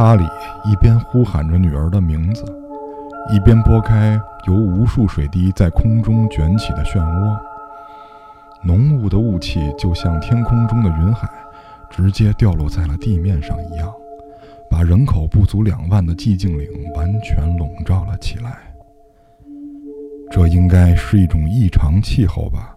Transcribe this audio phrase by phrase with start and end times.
[0.00, 0.24] 哈利
[0.64, 2.42] 一边呼喊着女儿的名字，
[3.30, 7.38] 一边拨开由无数水滴在空中卷起的漩涡。
[8.62, 11.28] 浓雾的雾气就像天空中的云海，
[11.90, 13.92] 直接掉落在了地面上一样，
[14.70, 18.56] 把人口不足两万的寂静岭完全笼罩了起来。
[20.30, 22.74] 这应该是一种异常气候吧？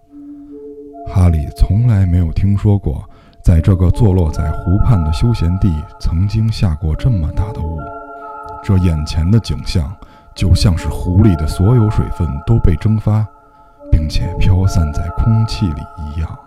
[1.08, 3.02] 哈利从来没有听说过。
[3.44, 7.78] 在这个坐落在湖畔的休闲地，曾经下过这么大的雾。
[8.64, 9.94] 这眼前的景象，
[10.34, 13.28] 就像是湖里的所有水分都被蒸发，
[13.92, 16.40] 并且飘散在空气里一样。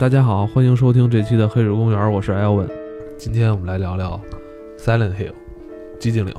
[0.00, 2.66] 大家好，欢迎收听这期的《黑水公园》，我是艾文。
[3.18, 4.18] 今天我们来聊聊
[4.82, 5.28] 《Silent Hill》
[6.00, 6.34] 寂静岭。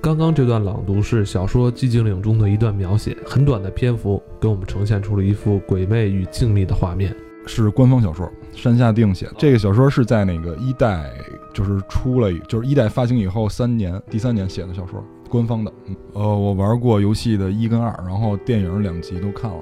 [0.00, 7.14] 刚刚这段朗读是小说《寂静岭》中的一段描写，很短的篇幅给我们呈现出了一幅鬼魅与静谧的画面。
[7.46, 9.34] 是官方小说，山下定写的。
[9.38, 11.08] 这个小说是在那个一代，
[11.54, 15.72] 就是出了，就是一代发行以后三年，第三年写的小说，官方的。
[16.14, 19.58] 呃，我玩过游戏的一跟二，然后电影两集都看了，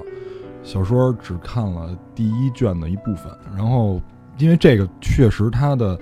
[0.67, 3.31] 小说只看了第一卷的一部分。
[3.55, 4.01] 然后，
[4.37, 5.97] 因为这个确实它的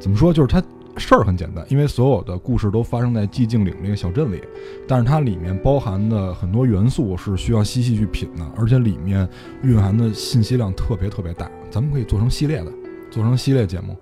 [0.00, 0.62] 怎么说，就是它。
[0.96, 4.40] 事儿很简单，因为所有的故事都发生在寂静岭这个小镇里，
[4.86, 9.28] 但是它里面包含的很多元素是需要细细去品的，而且里面
[9.64, 11.50] 蕴含的信息量特别特别大。
[11.68, 12.70] 咱们可以做成系列的，
[13.10, 13.96] 做成系列节目，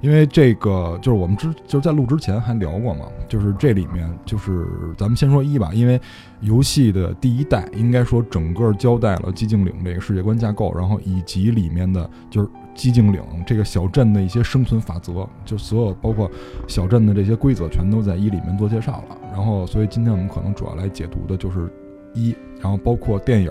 [0.00, 4.66] 因为这个就是我们之就是在录之前还聊过嘛，就是这里面就是
[4.96, 6.00] 咱们先说一吧，因为
[6.40, 12.48] 游戏的第一代应该说整个交代了寂静岭这个世界观架构，然后以及里面的就是。
[12.78, 16.30] 寂静岭这个小镇的一些生存法则，就所有包括
[16.68, 19.18] 小镇的这些规则，全都在一里面做介绍了。
[19.32, 21.68] 然后，所以今天我们可能主要来解读的就是
[22.18, 23.50] 一，然后包括电影，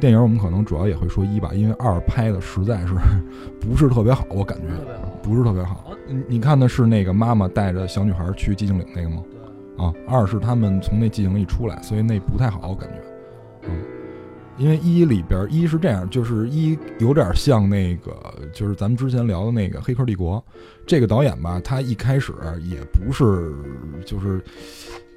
[0.00, 2.94] 电影我们可能主要也会说一吧，因为二拍的实在是
[3.60, 4.64] 不是特别好，我感觉
[5.22, 5.92] 不是特别好。
[6.28, 9.22] 你看的是那个妈妈带着小女孩去寂静岭那个吗？
[9.78, 13.70] 啊，二是他们从那寂静岭里出来，所以那不太好，我感觉，嗯。
[14.58, 18.12] 因为一里边一是这样，就是一有点像那个，
[18.52, 20.36] 就是咱们之前聊的那个《黑客帝国》，
[20.86, 23.54] 这个导演吧，他一开始也不是，
[24.04, 24.38] 就是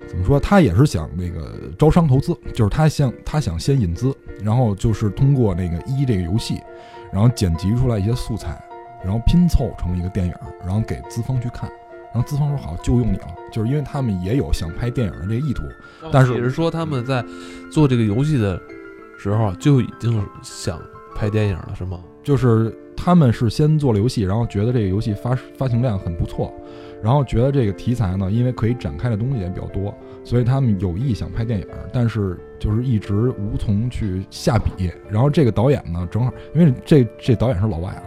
[0.08, 6.60] 怎么说，他也是想那个招商投资，就是他想他想先引资，然后就是通过那个一这个游戏，
[7.12, 8.64] 然后剪辑出来一些素材，
[9.04, 11.70] 然后拼凑成一个电影，然后给资方去看，
[12.14, 15.64] 然后资方说好就用你了，就是因为他们也有想拍电影的这个意图，
[16.12, 17.24] 但是也是说他们在
[17.72, 18.60] 做这个游戏的。
[19.16, 20.78] 时候就已经想
[21.16, 22.02] 拍电影了，是吗？
[22.24, 26.54] 就是他们是先做了游戏，然后觉得这个游戏发发行量很不错，
[27.04, 29.94] 然后觉得这个题材呢，因为可以展开的东西也比较多，
[30.24, 34.90] 所以他们有意想拍电影，但是就是一直无从去下笔。
[35.10, 38.04] 然后这个导演呢，正好因为这这导演是老外啊，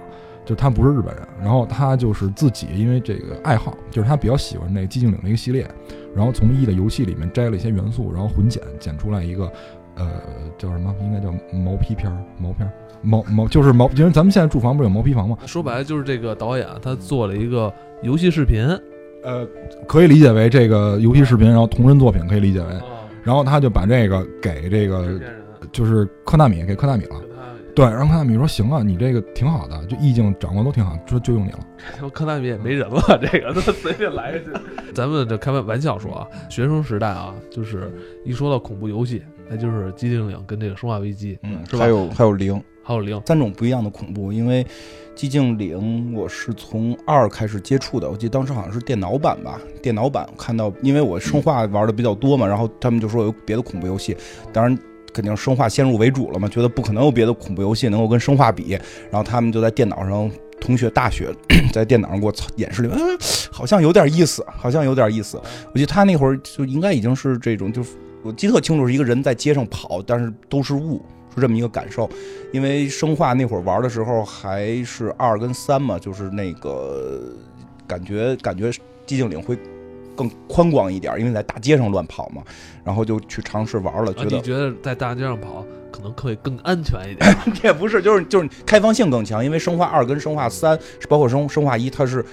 [0.46, 5.70] 就他不是日本人，然后他就是自己因为这个爱好，就是他比较喜欢那个寂静岭那个系列，
[6.14, 9.52] 然后从一的游戏里面摘了一些元素，然后混剪剪出来一个。
[9.98, 10.20] 呃，
[10.58, 10.94] 叫什么？
[11.00, 12.72] 应该叫毛坯片儿，毛片儿，
[13.06, 15.38] 毛毛就是毛，因为咱们现在住房不是有毛坯房吗？
[15.46, 17.72] 说白了就是这个导演他做了一个
[18.02, 18.66] 游戏视频，
[19.22, 19.46] 呃，
[19.86, 22.66] 可以理解为这个游戏视频，然后同人作品可以理解为，
[23.22, 25.20] 然后他就把这个给这个
[25.70, 27.22] 就是科纳米给科纳米了。
[27.74, 32.08] 对，然后科纳米说行啊，你这个挺好的，就意境掌握都挺好，就就用你了。
[32.10, 34.50] 科纳米也没人了，这个都随便来一句。
[34.94, 37.92] 咱们就开玩玩笑说啊，学生时代啊，就是
[38.24, 41.80] 一说到恐怖游戏，那就是寂静岭跟这个生化危机，嗯，是吧？
[41.80, 44.32] 还有还有零，还有零，三种不一样的恐怖。
[44.32, 44.64] 因为
[45.16, 54.16] 寂静岭我是从二开始接触的，我记得当时好像是电脑版吧，电脑版看到，因为我生化玩的比较多嘛，然后他们就说有别的恐怖游戏，
[54.52, 54.78] 当然。
[55.14, 58.72] 肯定生化先入为主了嘛，觉得不可能有别的恐怖游戏能够跟生化比，
[59.10, 60.30] 然后他们就在电脑上，
[60.60, 61.34] 同学大学
[61.72, 63.18] 在电脑上给我演示里，嗯，
[63.50, 65.40] 好像有点意思，好像有点意思。
[65.72, 67.82] 我记得他那会儿就应该已经是这种，就
[68.22, 71.00] 我记得特清楚，是一个人在街上跑，但是都是雾，
[71.36, 72.10] 是这么一个感受。
[72.52, 77.20] 因为生化那会儿玩的时候还是二跟三嘛，就是那个
[77.86, 78.70] 感觉感觉
[79.06, 79.56] 寂静岭会
[80.16, 82.42] 更宽广一点，因为在大街上乱跑嘛，
[82.82, 87.36] 然后就去尝试玩了，觉啊，得你觉得在大街上跑可能会更安全一点？
[87.62, 90.78] 也不是，就是就是开放性更强，因为生化二跟生化三，
[91.08, 92.24] 包括生生化一，它是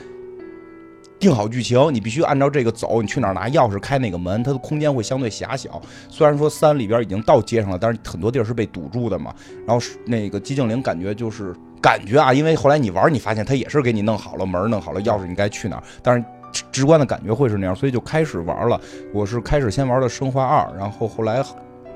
[1.24, 5.82] 定好剧情，你必须按照这个走，你去哪儿拿钥匙开哪个门，它的空间会相对狭小。
[6.10, 9.34] 虽然说三里边已经到街上了，但是很多地儿是被堵住的嘛。
[9.66, 16.24] 然后那个寂静岭感觉就是感觉啊，因为后来你玩，你发现它也是给你弄好了门，弄好了钥匙，你该去哪儿，但是。
[16.54, 18.80] 直直观的感觉会是那样，所以就开始玩了。
[19.12, 21.44] 我是开始先玩的生化二，然后后来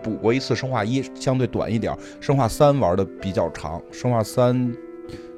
[0.01, 1.95] 补过一次生化一，相对短一点。
[2.19, 4.73] 生化三玩的比较长，生化三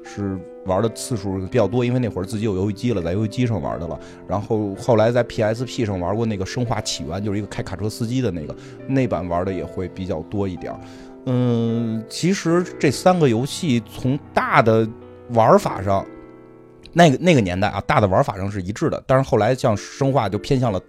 [0.06, 0.39] 是
[0.69, 4.00] 玩的次数比较多，因为那会儿自己有游戏机了，在游戏机上玩的了。
[4.27, 8.56] 然后后来在 PSP 上玩过那个《生化起源》，就是一个开卡车司机的那个，
[8.88, 10.74] 那版玩的也会比较多一点。
[11.25, 14.88] 嗯，其实这三个游戏从大的
[15.31, 16.06] 玩法上，
[16.94, 19.04] 那个那个年代啊，大的玩法上是一致的。
[19.06, 20.81] 但是后来像生化就偏向了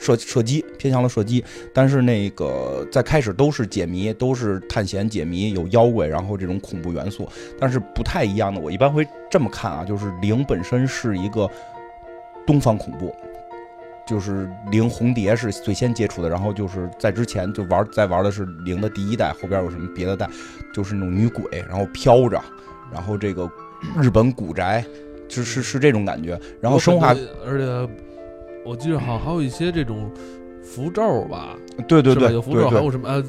[0.00, 1.44] 射射击，偏向了射击。
[1.72, 7.28] 但是那个在开始都是解谜，都是探险解谜，有妖怪，然后这种恐怖元素。
[7.60, 11.48] 但是不太一样的，我一般会这么看啊，就是零本身是一个
[12.46, 13.14] 东方恐怖。
[14.06, 20.28] 就是零红蝶是最先接触的，然后就是在之前就玩在玩的是零的第一代，后边有什么别的代，
[20.74, 22.38] 就是那种女鬼，然后飘着，
[22.92, 23.50] 然后这个
[23.98, 24.84] 日本古宅，
[25.26, 26.38] 就是是这种感觉。
[26.60, 27.64] 然后生化而且
[28.64, 30.10] 我记得好像还有一些这种
[30.62, 31.56] 符咒吧，
[31.86, 33.22] 对对对有符咒，还有什么呃，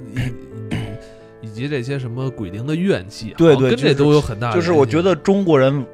[1.41, 4.53] 以及这些什么鬼灵的怨气，对对这都有很大。
[4.53, 5.85] 就是我觉得中国人。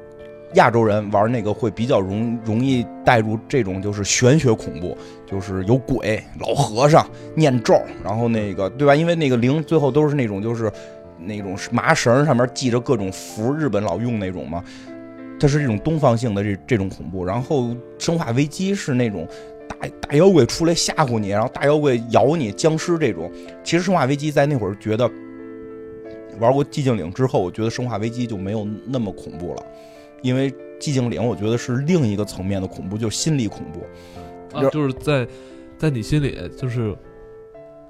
[0.54, 4.94] 亚洲人玩那个会比较容容易带入这种就是玄学恐怖，
[5.24, 8.94] 就是有鬼、老和尚念咒，然后那个对吧？
[8.94, 10.70] 因为那个灵最后都是那种就是
[11.18, 14.62] 那种麻绳上面系着各种符，日本老用那种嘛。
[15.42, 17.24] 它是这种东方性的这这种恐怖。
[17.24, 19.26] 然后生化危机是那种
[19.68, 23.28] 大大妖怪出来吓唬你，然后大妖怪咬你，僵尸这种。
[23.64, 25.10] 其实生化危机在那会儿觉得
[26.38, 29.66] 玩过寂静岭之后，我觉得生化危机就没有那么恐怖了。
[30.22, 30.48] 因为
[30.78, 34.56] 寂静岭，我觉得是另一个层面的恐怖，就是心理恐怖。
[34.56, 35.26] 啊，就是在
[35.76, 36.96] 在你心里，就是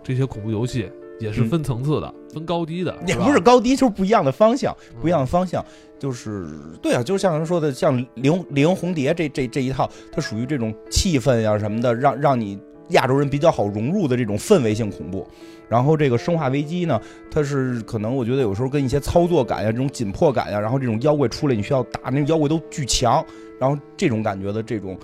[0.02, 0.90] 这些恐怖游戏
[1.20, 5.64] 也是分层次的，分高低的，也不是高低，就是不一样的方向，不一样的方向。
[5.98, 6.48] 就是
[6.82, 12.58] 对啊，就是像人说的，像灵灵红蝶这这这一套，它属于这种气氛呀、什么的，让让你
[12.88, 15.26] 亚洲人比较好融入的这种氛围性恐怖。
[15.68, 17.00] 然后这个生化危机呢，
[17.30, 23.24] 它是可能我觉得有时候跟一些操作感呀、这种紧迫感呀，然后这种妖怪出来你需要打，那个妖怪都巨强，
[23.60, 24.98] 然后这种感觉的这种。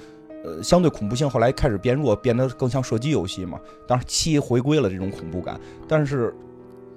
[0.44, 3.58] 呃，相对恐怖性后来开始变弱，变得更像射击游戏嘛。
[3.88, 6.32] 当然七回归了这种恐怖感，但是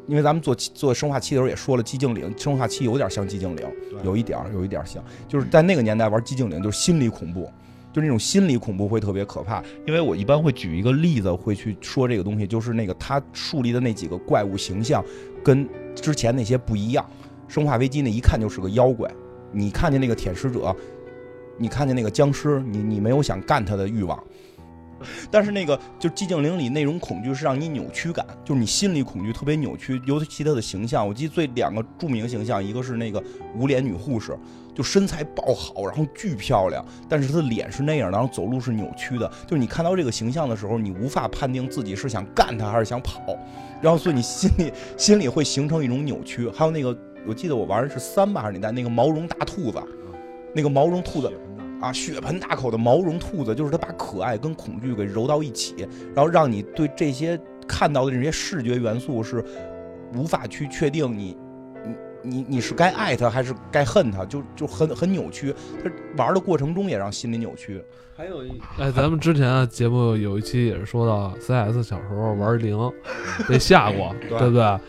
[0.08, 3.66] 因为咱们做做生化七的时候也说了，寂静岭生化七有点像寂静岭，
[4.04, 7.50] 有一点儿有一点儿像，就是在那个年代玩寂静岭就是心理恐怖，
[7.94, 9.64] 就是那种心理恐怖会特别可怕。
[9.86, 15.04] 因为我一般会举一个例子会去说这个东西，就是那个他树立的那几个怪物形象
[15.44, 17.06] 跟之前那些不一样。
[17.48, 19.10] 生化危机那一看就是个妖怪，
[19.52, 20.76] 你看见那个舔食者。
[21.58, 24.18] 你看见那个僵尸，你你没有想干他的欲望，
[25.30, 33.24] 但是那个就寂静岭里那种恐惧是让你扭曲感，就是你心理恐惧特别扭曲，尤其他的形象，我记得最两个著名形象，一个是那个
[33.56, 34.38] 无脸女护士，
[34.76, 43.38] 就身材爆好，然后巨漂亮，但是她的脸是那样，然后走路是扭曲的，就是你看到这个形象的时候，你无法判定自己是想干她还是想跑，
[43.82, 46.50] 然后所以你心里心里会形成一种扭曲。
[46.50, 49.82] 还有那个，我记得我玩的是三吧还是哪代，那个毛绒大兔子，
[50.54, 51.32] 那个毛绒兔子。
[51.82, 59.44] 啊，血盆大口的毛绒兔子，就是它把可爱跟恐惧给揉到一起，然后让你对这些看到的这些视觉元素是
[60.14, 61.36] 无法去确定你
[61.84, 65.54] 你你你是该爱他还是该恨他，就就很很扭曲。
[65.84, 65.92] 他
[66.24, 67.84] 玩的过程中也让心理扭曲。
[68.16, 72.78] 还有一哎，咱们之前啊节目有一期也是说到 CS 小时候玩零
[73.50, 74.80] 被吓过，对对不对？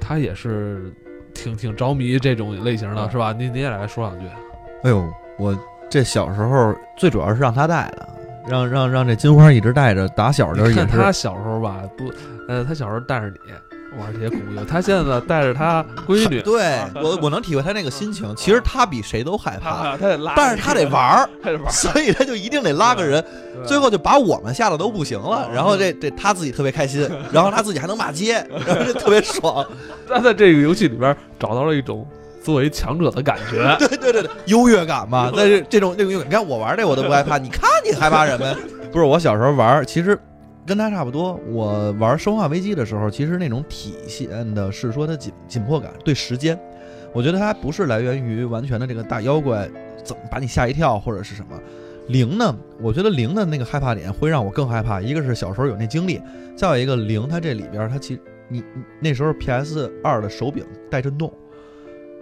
[0.00, 0.90] 他也是
[1.34, 3.34] 挺挺着迷这种类型的，是吧？
[3.34, 4.26] 你你也来说两句。
[4.82, 5.04] 哎呦，
[5.38, 5.56] 我
[5.88, 8.08] 这小时候最主要是让他带的，
[8.48, 12.10] 让让让这金花一直带着，打小就你是也是看他小时候吧，不，
[12.48, 13.36] 呃，他小时候带着你
[14.00, 18.34] 玩这些恐怖游戏，他现在呢带着他闺女，对 我我能体会他那个心情。
[18.34, 23.22] 其实他比谁都害怕，他他得拉，但是他得玩儿，他得玩儿，所以他就一定得拉个人，
[23.54, 25.46] 对最后就把我们吓得都不行了。
[25.52, 29.64] 然后这这他自己特别开心， 然后他自己还能骂街，然后就特别爽。
[30.08, 32.06] 他在这个游戏里边找到了一种
[32.42, 33.76] 作为强者的感觉。
[33.78, 35.30] 对对对对，优越感嘛。
[35.36, 38.56] 但是这种这种优越感，你看我玩这我都不害怕，你看你害怕什么呀？
[38.92, 40.18] 不是我小时候玩，其实
[40.66, 41.40] 跟他差不多。
[41.48, 46.58] 我玩《生化危机》的时候，其实那种体现的是说它紧紧迫感，对时间，
[47.12, 49.68] 我觉得它不是来源于完全的这个大妖怪
[50.04, 51.58] 怎么把你吓一跳或者是什么，
[52.08, 56.20] 零呢，我觉得零的那个害怕点会让我更害怕，一个是小时候有那经历，
[56.54, 61.32] 再有一个零它这里边它其实你你那时候 PS 二的手柄带震动，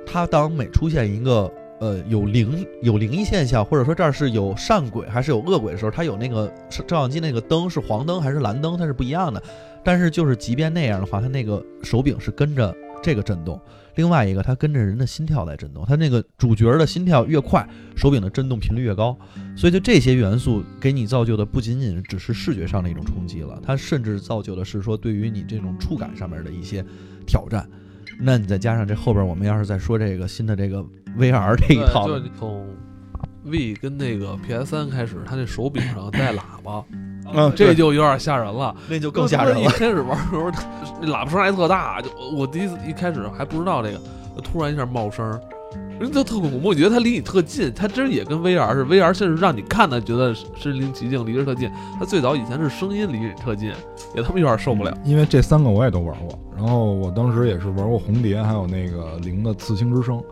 [0.07, 6.53] 它当每出现一个呃有灵有灵异现象，或者说这儿是有善鬼还是有恶鬼的时候，它有那个
[6.87, 9.43] 照相机那个灯是黄灯还是蓝灯，它是不一样的。
[9.83, 13.59] 但是就是即便那样的话，它那个手柄是跟着这个震动。
[13.97, 17.67] 另外一个，它跟着人的心跳在震动，它那个主角的心跳越快，
[17.97, 19.17] 手柄的震动频率越高，
[19.57, 26.85] 所以就这些元素给你造就的不仅仅只是视觉上的一种冲击了，它甚至造就的是说对于你这种触感上面的一些
[27.27, 27.69] 挑战。
[28.23, 30.85] 那你再加上这后边，我们要是再说这个新的这个
[31.19, 32.69] VR 这一套，对就从
[33.45, 36.85] V 跟那个 PS 三开始，它那手柄上带喇叭，
[37.33, 38.77] 嗯，这就有点吓人了。
[38.89, 39.63] 那就更吓人了。
[39.63, 40.51] 一开始玩的时候，
[41.01, 44.01] 那喇叭声还特大，就我第一次一开始还不知道这个，
[44.43, 45.41] 突然一下冒声儿，
[46.01, 46.69] 人就特恐怖。
[46.69, 51.71] 我觉得它离你特近，它真也跟 VR 似的，VR 甚至让你看的觉得身临其境，离着特近。
[51.99, 53.71] 它最早以前是声音离你特近，
[54.15, 54.97] 也他妈有点受不了。
[55.05, 60.23] 因为这三个我也都玩过，然后我当时也是玩过红蝶，还有那个零的刺青之声。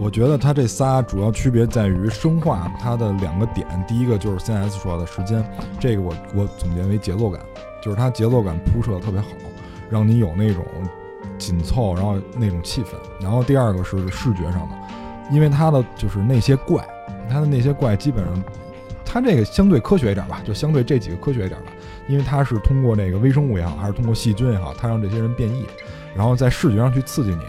[0.00, 5.44] 我觉得它这仨主要区别在于生化它的两个点，第一个就是 CS 说的时间，
[5.80, 7.42] 这个我我总结为节奏感，
[7.82, 9.26] 就是它节奏感铺设的特别好，
[9.90, 10.64] 让你有那种
[11.36, 12.90] 紧凑，然后那种气氛。
[13.20, 14.76] 然后第二个是视觉上的，
[15.30, 16.86] 因为它的就是那些怪，
[17.30, 18.44] 它的那些怪基本上，
[19.04, 21.72] 它这个相对科学一点吧，就相对这几个科学一点吧，
[22.08, 25.64] 因为它是通过那个微生物也好，还是通过细菌也好，它让这些人变异，
[26.14, 27.42] 然后在视觉上去刺激你。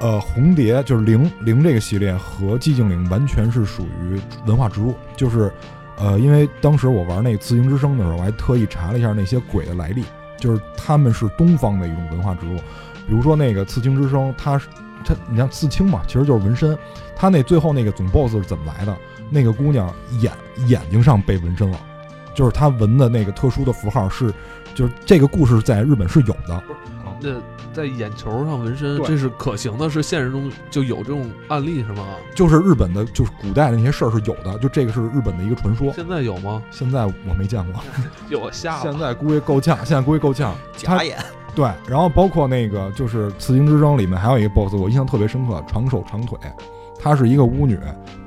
[0.00, 5.52] 呃，红蝶就是零零这个系列和寂静岭完全是属于文化植入，就是，
[5.98, 10.02] 呃，因为当时我玩那个刺青之声的时候，我还特意查了一下那些鬼的来历，
[10.38, 12.56] 就是他们是东方的一种文化植入，
[13.06, 14.68] 比如说那个刺青之声，它是
[15.04, 16.78] 是它，你像刺青嘛，其实就是纹身，
[17.16, 18.96] 他那最后那个总 boss 是怎么来的？
[19.30, 20.32] 那个姑娘眼
[20.66, 21.78] 眼睛上被纹身了，
[22.34, 24.32] 就是她纹的那个特殊的符号是，
[24.74, 26.62] 就是这个故事在日本是有的，
[27.22, 27.30] 那
[27.72, 32.04] 在眼球上纹身，这是可行的，是现实中就有这种案例是吗？
[32.34, 35.92] 就是日本的，就是古代的那些事儿是有的，就这个是日本的一个传说。
[35.92, 36.60] 现在有吗？
[36.72, 37.80] 现在我没见过，
[38.28, 38.98] 有我吓现。
[38.98, 40.52] 在估计够呛，现在估计够呛。
[40.76, 41.16] 假眼，
[41.54, 46.38] 对，然后包括那个就是《刺青之争》里面还有一个 BOSS，我印象特别深刻，长手长腿，
[46.98, 47.78] 她是一个巫女，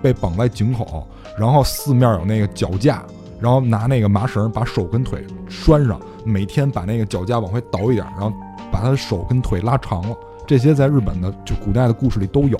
[0.01, 3.03] 被绑在井口，然后四面有那个脚架，
[3.39, 8.33] 然后拿那个麻绳把手跟腿拴上，每天把那个脚架往回倒一点，然后
[8.71, 10.15] 把她的手跟腿拉长了。
[10.45, 12.59] 这些在日本的就古代的故事里都有，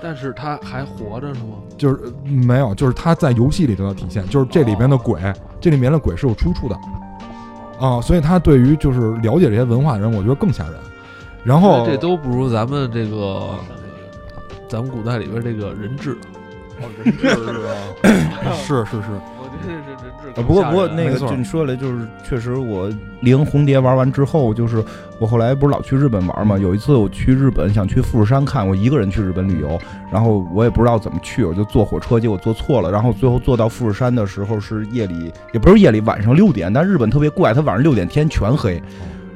[0.00, 1.56] 但是他还活着是吗？
[1.76, 5.20] 就是呃没有，就是他在游戏里得到体现，就是这里边的鬼，
[5.60, 6.78] 这里面的鬼是有出处的，
[7.78, 10.74] 啊，所以他对于就是了解这些文化的人，我觉得更吓人。
[11.42, 13.50] 然后这都不如咱们这个，
[14.68, 16.16] 咱们古代里边这个人质。
[16.80, 18.52] 哦，人质是吧？
[18.54, 22.90] 是是是，我觉得这人质呃，更不过不过那个就你说了，就是确实我
[23.20, 24.82] 零红蝶玩完之后，就是
[25.18, 29.78] 我后来不是老去日本玩嘛，有一次我去日本想去富士山看，我一个人去日本旅游，
[30.10, 38.82] 然后我也不知道怎么去，我就坐火车，结果坐错了，然后最后坐到富士山的时候是夜里，也不是夜里，晚上六点，但日本特别怪，它晚上六点天全黑，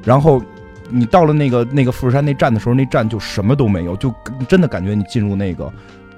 [0.05, 0.43] 然后。
[0.91, 4.11] 你到了那个那个富士山那站的时候，那站就什么都没有，就
[4.49, 5.71] 真的感觉你进入那个，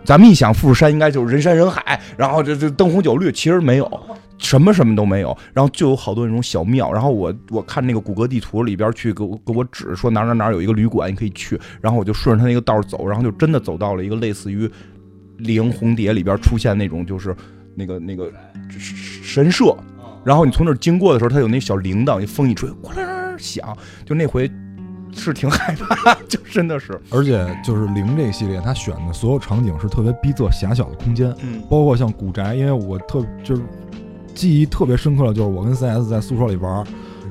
[0.04, 4.00] 咱们一想富士山应该就是人山人海，然后这这灯红酒绿，其实没有，
[4.40, 14.66] 什么什么都没有，然后就有好多那种小庙，然后我我看那个谷歌地图里边去给我给我指说哪哪哪有一个旅馆你可以去，然后我就顺着他那个道走，然后就真的走到了一个类似于
[15.36, 17.36] 《灵红蝶》里边出现那种就是
[17.74, 18.32] 那个那个
[19.22, 19.76] 神社，
[20.24, 24.50] 然后你从那儿经过的时候，它有那小铃铛，一风一吹，哗啦啦响，就那回
[25.12, 31.60] 是挺害怕， 就真的是，而且就是零这个系列，它选的所有场景是特别逼仄狭小的空间，嗯。
[31.68, 33.62] 包括像古宅，因为我特就是
[34.40, 36.82] 记忆特别深刻的就是我跟 CS 在宿舍里玩，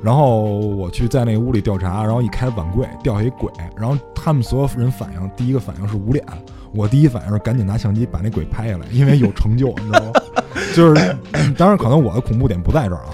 [0.03, 6.23] 然后我去在那个屋里调查，然后一开碗柜掉下一鬼，然后他们所有人反应，第一个反应是捂脸，
[6.71, 10.11] 我第一反应是赶紧拿相机把那鬼拍下来，因为有成就，你知道吗？
[10.75, 11.17] 就是
[11.57, 13.09] 当然可能我的恐怖点不在这儿啊。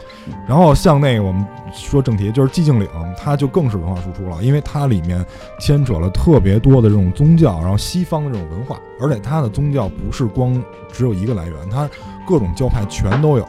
[0.45, 5.25] 然后像那个我们说正题，就是寂静岭，它就更是文化输出了，因为它里面
[5.57, 10.61] 牵扯了特别多的这种宗教，然后西方的这种文化，而且它的宗教不是光
[10.91, 11.89] 只有一个来源，它
[12.27, 13.47] 各种教派全都有，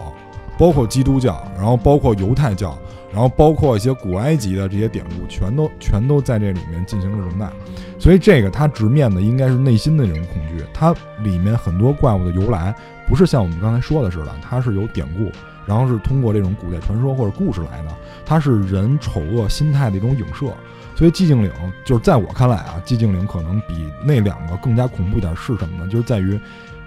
[0.59, 2.77] 包括基督教，然后包括犹太教，
[3.13, 7.51] 然后包括一些古埃及的这些典故，全都全都在这里面进行了容纳。
[7.99, 12.75] 所以这个它直面的应该是内心的这种恐惧，它里面很多怪物的由来
[13.09, 15.31] 不是像我们刚才说的似的，它是有典故，
[15.67, 17.91] 然后是通过这种古代传说或者故事来的，
[18.25, 20.47] 它是人丑恶心态的一种影射。
[20.95, 21.53] 所以寂静岭
[21.85, 25.91] 就是在我看来啊，寂静岭可能比那两个更加恐怖一点是什么呢？
[25.91, 26.39] 就是在于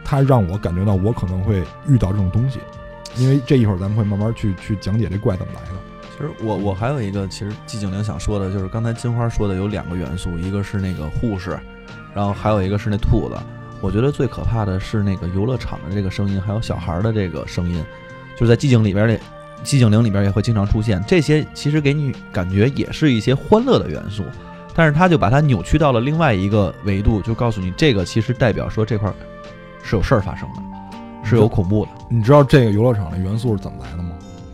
[0.03, 2.59] 它让我感觉到我可能会遇到这种东西，
[3.17, 5.75] 因为这一会儿咱们会慢慢去去讲解这怪怎么来的。
[6.11, 11.57] 其实我我还有一个，其实寂静岭想说的就是刚才金花说的有两个元素，一个是那个护士，
[12.13, 13.35] 然后还有一个是那兔子。
[13.81, 17.81] 我觉得最可怕的是那个游乐场的这个声音，还有小孩的这个声音，
[18.35, 19.17] 就是在寂静里边的
[19.63, 21.01] 寂静岭里边也会经常出现。
[21.07, 24.25] 这些其实给你感觉也是一些欢乐的元素，
[24.75, 29.09] 但是他就把它扭曲到了另外一个维度，就告诉你这个其实代表说这块
[29.81, 30.61] 是有事儿发生的，
[31.23, 31.91] 是有恐怖的。
[32.09, 34.11] 你知道这个游乐场的元素是怎么来的吗？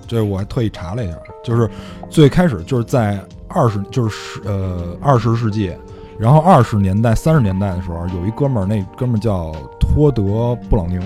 [0.07, 1.69] 这我还特意查了一下，就是
[2.10, 5.75] 最开始就是在二十就是十呃二十世纪，
[6.19, 10.22] 然后二十年代三十年代的时候，有一哥们儿，那哥们儿叫托德·
[10.69, 11.01] 布朗宁，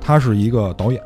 [0.00, 1.02] 他是一个导演，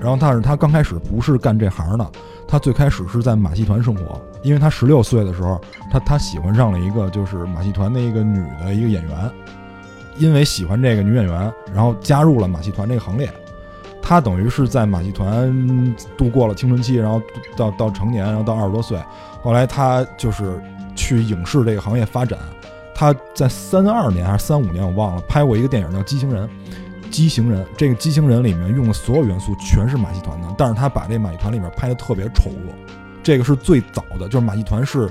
[0.00, 2.10] 然后但是他刚开始不是干这行的，
[2.48, 5.60] 他最开始是在马戏团生活，因为他十六岁的时候，
[5.92, 9.30] 他他喜欢上了一个就是马戏团的一个女的一个演员，
[10.20, 13.28] 因为喜欢这个女演员，然后加入了马戏团这个行列。
[14.02, 17.20] 他等于是在马戏团度过了青春期，然后
[17.56, 18.98] 到到成年，然后到二十多岁，
[19.42, 20.60] 后来他就是
[20.94, 22.38] 去影视这个行业发展。
[22.94, 26.46] 他在三二年还是三五年，我忘了，拍过一个电影叫《畸形人》。
[27.10, 32.72] 畸形人这个畸形人里面用的所有元素全是马戏团的，但是他把这马戏团里面拍的特别丑恶。
[33.22, 35.08] 这个是最早的，就是马戏团是，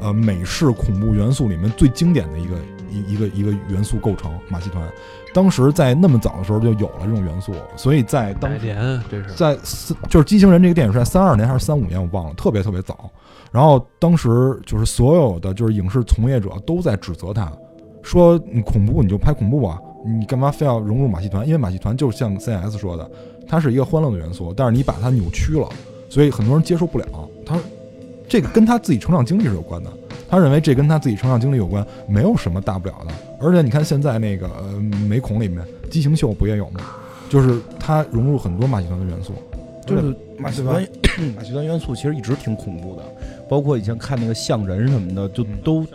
[0.00, 2.56] 呃，美式恐怖元素里面最经典的一个
[2.92, 4.30] 一一个一个元素构成。
[4.48, 4.86] 马戏团
[5.32, 9.30] 当时在那么早的时候就有了这种元素，所以在当年这是？
[9.34, 13.10] 在四就是《畸形人》这个电影是在三二年还是三五年，我忘了，特别特别早。
[13.50, 17.50] 然后当时就是所有的就是影视从业者都在指责他，
[18.02, 21.46] 说你恐怖你就拍恐怖啊，你干嘛非要融入马戏团？
[21.46, 23.10] 因为马戏团就像 CS 说的，
[23.46, 25.68] 它是一个欢乐的元素，但是你把它扭曲了，
[26.08, 27.06] 所以很多人接受不了。
[27.44, 27.58] 他
[28.28, 29.92] 这个跟他自己成长经历是有关的，
[30.32, 33.12] 他认为这跟他自己成长经历有关，没有什么大不了的。
[33.38, 36.80] 而且你看现在那个呃美恐里面畸形秀不也有吗？
[37.28, 39.34] 就是他融入很多马戏团的元素，
[39.86, 40.82] 就是马戏团，
[41.36, 43.02] 马戏团元素其实一直挺恐怖的，
[43.46, 45.86] 包括以前看那个像人什么的，就都，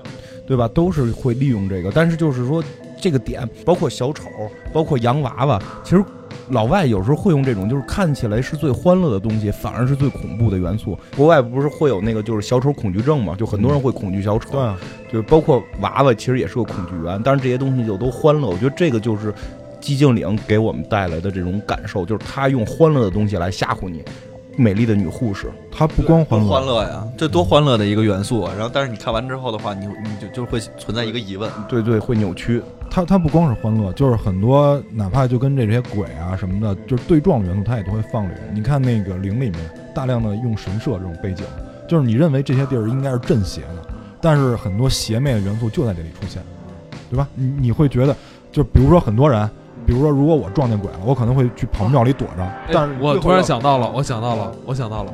[0.45, 0.67] 对吧？
[0.67, 1.91] 都是会利用这个。
[1.91, 2.63] 但是就是说
[3.01, 4.29] 这个点，包括小丑，
[4.71, 6.05] 包括洋娃娃，其实
[6.49, 10.97] 老外有时候会用这种，就是看起来是最欢乐的东西，反而是最恐怖的元素。
[11.15, 13.35] 国外不是会有那个就是小丑恐惧症嘛？
[13.35, 17.21] 就很多人会恐惧小丑，对，就是包括娃娃，其实也是个恐惧源。
[17.23, 19.33] 但是这些东西就都欢乐，我觉得这个就是
[19.81, 24.03] 寂静岭给我们带来的这种感受，就是他用欢乐的东西来吓唬你。
[24.57, 28.51] 美丽的女护士，她不光欢乐，欢乐呀，这多欢乐的一个元素啊！
[28.57, 32.61] 然后，但是你看完之后的话，你你就就会存在一个疑问，对对，会扭曲。
[32.89, 38.39] 它它不光是欢乐，就是很多哪怕就跟这些鬼啊什么的，就是对撞元素，它也都会放里面。
[38.51, 39.53] 你看那个灵里面
[39.93, 41.45] 大量的用神社这种背景，
[41.87, 43.85] 就是你认为这些地儿应该是镇邪的，
[44.19, 46.41] 但是很多邪魅的元素就在这里出现，
[47.11, 47.27] 对吧？
[47.35, 48.15] 你你会觉得，
[48.51, 49.47] 就比如说很多人，
[49.87, 55.13] 比如说如果我撞见鬼了，我可能会去跑庙里躲着，但是哎我突然想到了，我想到了，我想到了，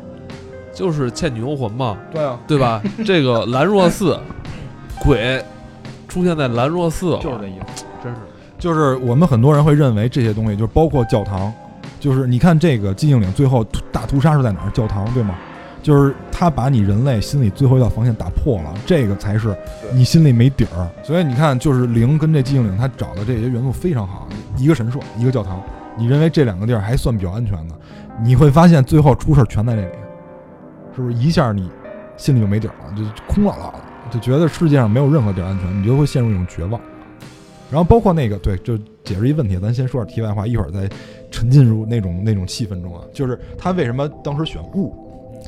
[0.74, 2.82] 就是《倩女幽魂》嘛，对啊，对吧？
[3.06, 4.20] 这个兰若寺
[5.00, 5.40] 鬼
[6.08, 7.86] 出现在兰若寺，就是这意思。
[8.04, 8.20] 真是
[8.58, 11.54] 就是我们很多人会认为这些东西，就是包括教堂，
[12.00, 14.72] 就是你看这个寂静岭最后大屠杀是在哪儿？
[14.72, 15.36] 教堂对吗？
[15.84, 19.56] 就是他把你人类心里最后一道防线打破了，这个才是
[19.94, 20.90] 你心里没底儿。
[21.04, 25.62] 所以你看，就是灵跟这寂静岭，他找的这些元素非常好，一个神社，一个教堂。
[25.96, 27.76] 你认为这两个地儿还算比较安全的，
[28.24, 29.88] 你会发现最后出事儿全在这里，
[30.96, 31.14] 是不是？
[31.14, 31.70] 一下你
[32.18, 36.80] 心里就没底儿了，就空落落的，就觉得世界上没有任何地儿安全，你就会陷入一种绝望。
[37.70, 40.88] 然后包括那个对，就解释一问题，咱先说点题外话，一会儿再
[41.30, 43.04] 沉浸入那种那种气氛中啊。
[43.12, 45.03] 就是他为什么当时选雾，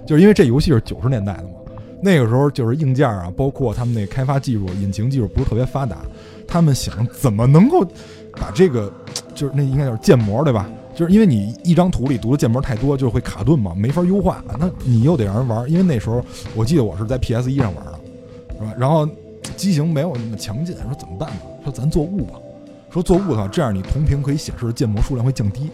[0.05, 1.55] 就是因为这游戏是九十年代的嘛，
[2.01, 5.97] 那个时候就是硬件啊，包括他们那开发技术、引擎技术不是特别发达，
[6.47, 7.83] 他们想怎么能够
[8.33, 8.91] 把这个，
[9.33, 10.69] 就是那应该叫建模对吧？
[10.93, 14.43] 就是因为你一张图里读的建模太多，就会卡顿嘛，没法优化。
[14.57, 16.23] 那你又得让人玩，因为那时候
[16.55, 17.99] 我记得我是在 PS 一上玩的，
[18.53, 18.73] 是吧？
[18.77, 19.05] 然后
[19.57, 21.35] 机型没有那么强劲，说怎么办呢？
[21.63, 22.39] 说咱做雾吧，
[22.89, 25.69] 说做雾的话，这样你同屏可以显示的建模数量会降低，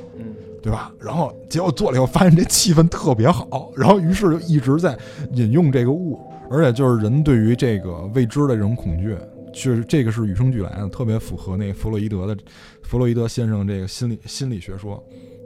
[0.61, 0.91] 对吧？
[0.99, 4.97] 然后结果做了以后，发现这气氛特别好，然后于是就一直在
[5.33, 6.19] 引用这个物，
[6.49, 9.15] 而且就是人对于这个未知的这种恐惧，
[9.53, 12.37] 就是这个是与生俱来的，特别符合那个弗洛伊德的
[12.83, 15.03] 弗洛伊德先生这个心理心理学说。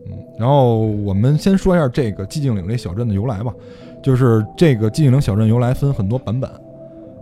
[0.07, 3.51] 嗯，然后我们先说一下这个寂静岭这小镇的由来吧，
[4.03, 6.47] 就是这个寂静岭小镇由来分很多版本。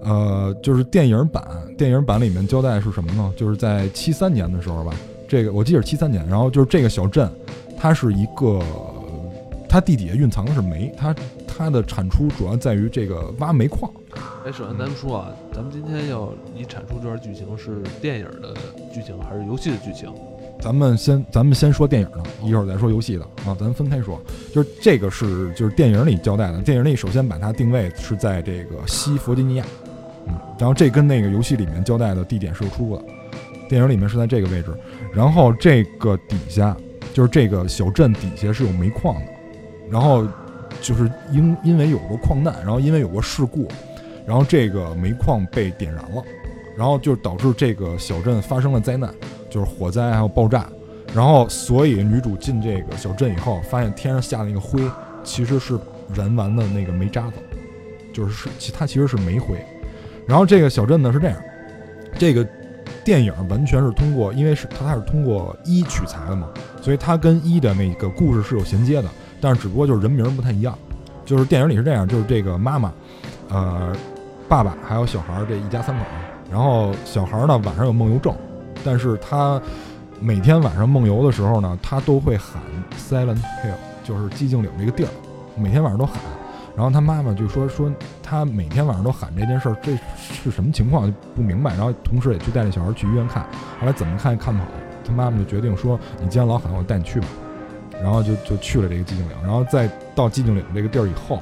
[0.02, 3.32] 呃，就是电影版，电影版里面交代是什么呢？
[3.38, 4.94] 就是在七三年的时候吧，
[5.30, 6.28] 这个我记得是七三年。
[6.28, 7.32] 然后就是这个小镇，
[7.80, 8.62] 它是一个，
[9.68, 11.16] 它地底下蕴藏的是煤，它
[11.48, 13.92] 它的产出主要在于这个挖煤矿。
[14.46, 18.54] 哎，首先咱们说啊，咱们今天要你产出这段剧情是电影的
[18.94, 20.14] 剧情还是游戏的剧情？
[20.62, 24.22] 咱们先咱们先说电影的，一会儿再说游戏的啊，咱分开说。
[24.54, 29.66] 就是这个是就是电影里交代的，电影里首先把它定位是在这个西弗吉尼亚，
[30.28, 33.04] 嗯，然后这跟那个游戏里面交代的地点是有出入的，
[33.68, 34.74] 电影里面是在这个位置，
[35.14, 36.78] 然后这个底下
[37.14, 39.32] 就是这个小镇底下是有煤矿的，
[39.90, 40.28] 然后
[40.82, 43.68] 就是因因为有过矿难，然后因为有过事故，
[44.26, 46.24] 然后这个煤矿被点燃了，
[46.76, 49.14] 然后就导致这个小镇发生了灾难，
[49.50, 50.68] 就是火灾还有爆炸，
[51.14, 54.82] 然后所以女主进这个小镇以后，发现天上下那个灰
[55.24, 55.78] 其实是
[56.14, 57.34] 燃完的那个煤渣子，
[58.12, 59.64] 就是是其它其实是煤灰，
[60.26, 61.38] 然后这个小镇呢是这样，
[62.18, 62.46] 这个
[63.04, 66.48] 电影完全是通过，因为是它它是通过一取材的嘛，
[66.82, 69.10] 所以它跟一的那个故事是有衔接的，
[69.42, 70.78] 但是只不过就是人名不太一样，
[71.26, 72.92] 就是电影里是这样，就是这个妈妈，
[73.50, 73.94] 呃，
[74.48, 76.06] 爸爸还有小孩儿这一家三口，
[76.52, 78.34] 然后小孩儿呢晚上有梦游症，
[78.84, 79.62] 但是他
[80.20, 82.62] 每天晚上梦游的时候呢，他都会喊
[82.98, 85.10] Silent Hill，就是寂静岭这个地儿，
[85.58, 86.16] 每天晚上都喊。
[86.76, 91.76] 然后他妈妈就说说他每天晚上都喊这件事儿，这是什么情况就不明白。
[91.76, 93.44] 然后同时也去带那小孩去医院看，
[93.80, 94.70] 后来怎么看也看不好，
[95.06, 97.28] 他妈妈就决定说你既然老喊，我带你去吧。
[98.02, 101.42] 然后就就去了这个寂静岭，然后再到寂静岭这个地儿以后，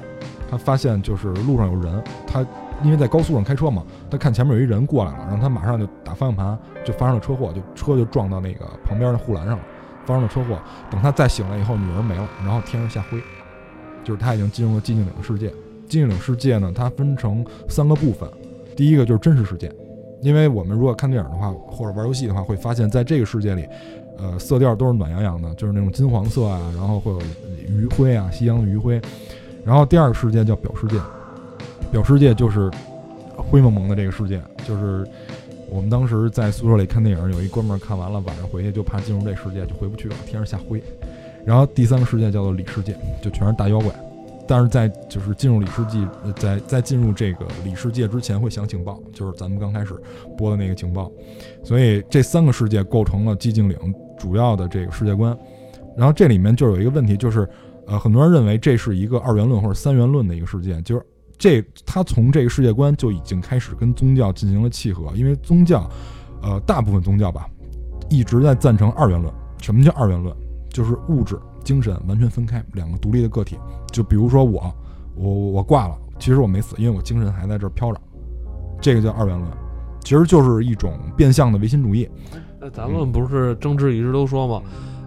[0.50, 2.46] 他发现就是路上有人，他
[2.84, 9.64] 因为在高速上开车嘛，他看前面有一人过来了，然后他马上就打方向盘，就发生了车祸，就车就撞到那个旁边的护栏上了，
[10.06, 10.60] 发生了车祸。
[10.92, 13.18] 等他再醒来以后，女儿没了，然后天上下灰，
[14.04, 15.50] 就是他已经进入了寂静岭的世界。
[15.88, 18.30] 寂静岭世界呢，它分成三个部分，
[18.78, 19.70] 第一个就是真实世界，
[20.22, 23.68] 因为我们如果看电影的话，或者玩游戏的话，会发现在这个世界里，
[24.18, 27.22] 呃，色调都是暖洋洋的，就是那种金黄色啊，然后会有
[27.68, 29.02] 余晖啊，夕阳的余晖。
[29.66, 30.96] 然后第二个世界叫表世界，
[31.92, 32.72] 表世界就是
[33.36, 35.06] 灰蒙蒙的这个世界，就是
[35.70, 40.82] 我们当时在宿舍里看电影，有一哥们儿看完了，晚上回去就怕进入这世界，就回不去了，天上下灰。
[41.46, 43.92] 然后第三个世界叫做里世界，就全是大妖怪。
[44.48, 49.94] 但是在就是进入里世界，在在进入这个里世界之前会响警报，就是咱们刚开始
[50.38, 51.10] 播的那个警报。
[51.64, 53.78] 所以这三个世界构成了寂静岭
[54.18, 55.38] 主要的这个世界观。
[55.96, 57.48] 然后这里面就有一个问题，就是
[57.88, 61.06] 呃，很多人认为这是一个二元论或者三元论的一个世界，就是
[61.38, 65.90] 这他从这个世界观就已经开始跟宗教进行了契合，因为宗教，
[66.42, 67.48] 呃，大部分宗教吧，
[68.10, 69.34] 一直在赞成二元论。
[69.62, 70.36] 什么叫二元论？
[70.72, 73.58] 就是物质、精神完全分开，两个独立的个体。
[73.92, 74.74] 就比如说我，
[75.16, 78.00] 我我挂了，其实我没死，因为我精神还在这儿飘着，
[78.82, 79.50] 这个叫二元论，
[80.04, 82.10] 其实就是一种变相的唯心主义。
[82.60, 84.62] 那咱们不是政治一直都说嘛，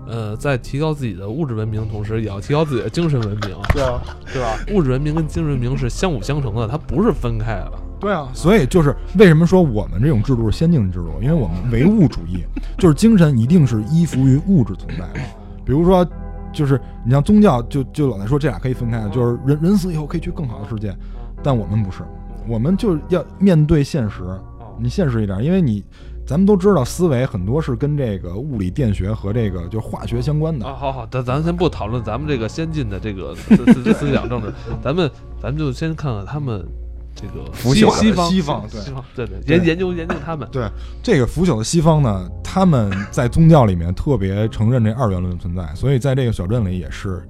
[0.06, 4.58] 呃，在提高自己的物质文明的同时，也要提高自己的精神文明，对啊，对吧？
[4.74, 7.72] 物质文明跟精神文明是相辅相成的，它不是分开的。
[8.00, 12.44] 对啊，所以就是为什么说我们这种制度是先进的制度，因为我们唯物主义，
[12.76, 15.20] 就是精神一定是依附于物质存在的。
[15.64, 16.06] 比如说，
[16.52, 20.96] 就是你像宗教，就就老在说这俩可以分开的，就是人人死以后可以去更好的世界，
[21.42, 22.02] 但我们不是，
[22.48, 24.22] 我们就要面对现实，
[24.78, 25.84] 你现实一点，因为你
[26.26, 30.66] 咱们都知道，思维很多是跟这个物理、电学和这个就化学相关的。
[30.66, 36.66] 啊，好好，咱咱先不讨论咱们这个先进的这个思思思想政治， 咱们咱们就先看看他们
[37.14, 40.48] 这个腐朽的西方西方对西方对对研研究研究他们。
[40.50, 40.68] 对
[41.02, 47.22] 这个腐朽的西方呢，他们在宗教里面特别承认这二元论的存在，所以在这个小镇里也是，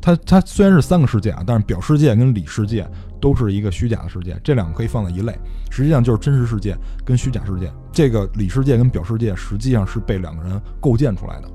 [0.00, 2.86] 它它虽然是三个世界啊，但是表世界跟里世界
[3.20, 5.32] 都是一个虚假的世界，这两个可以放在一类，
[5.70, 7.72] 实际上就是真实世界跟虚假世界。
[7.92, 11.48] 这个里世界跟表世界实际上是被两个人构建出来的，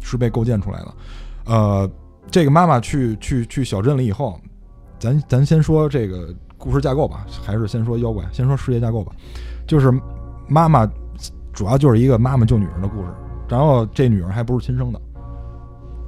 [0.00, 0.94] 是被构建出来的。
[1.46, 1.90] 呃，
[2.30, 4.40] 这个妈妈去去去小镇里以后，
[4.98, 9.12] 咱咱先说这个故事架构吧，还是先说妖怪，先说世界架构吧。
[9.66, 9.92] 就是
[10.48, 10.88] 妈妈
[11.52, 13.08] 主要就是一个妈妈救女儿的故事，
[13.48, 15.00] 然后这女儿还不是亲生的，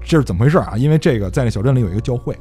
[0.02, 0.76] 这是怎么回事啊？
[0.76, 2.36] 因为这个在那小镇里有一个教会，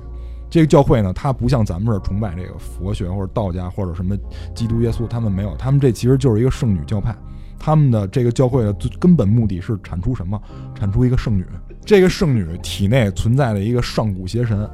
[0.49, 4.15] 这个教会呢，它不像咱们这儿崇拜这个佛学或者道家或者什么
[4.55, 7.15] 基督耶稣，他们没有，他们这其实就是一个圣女教派。
[7.59, 10.39] 他们的这个教会的最根本目的是产出什么？
[10.75, 11.43] 产出一个圣女。
[11.83, 14.69] 这个圣女体内存在的一个上古邪神，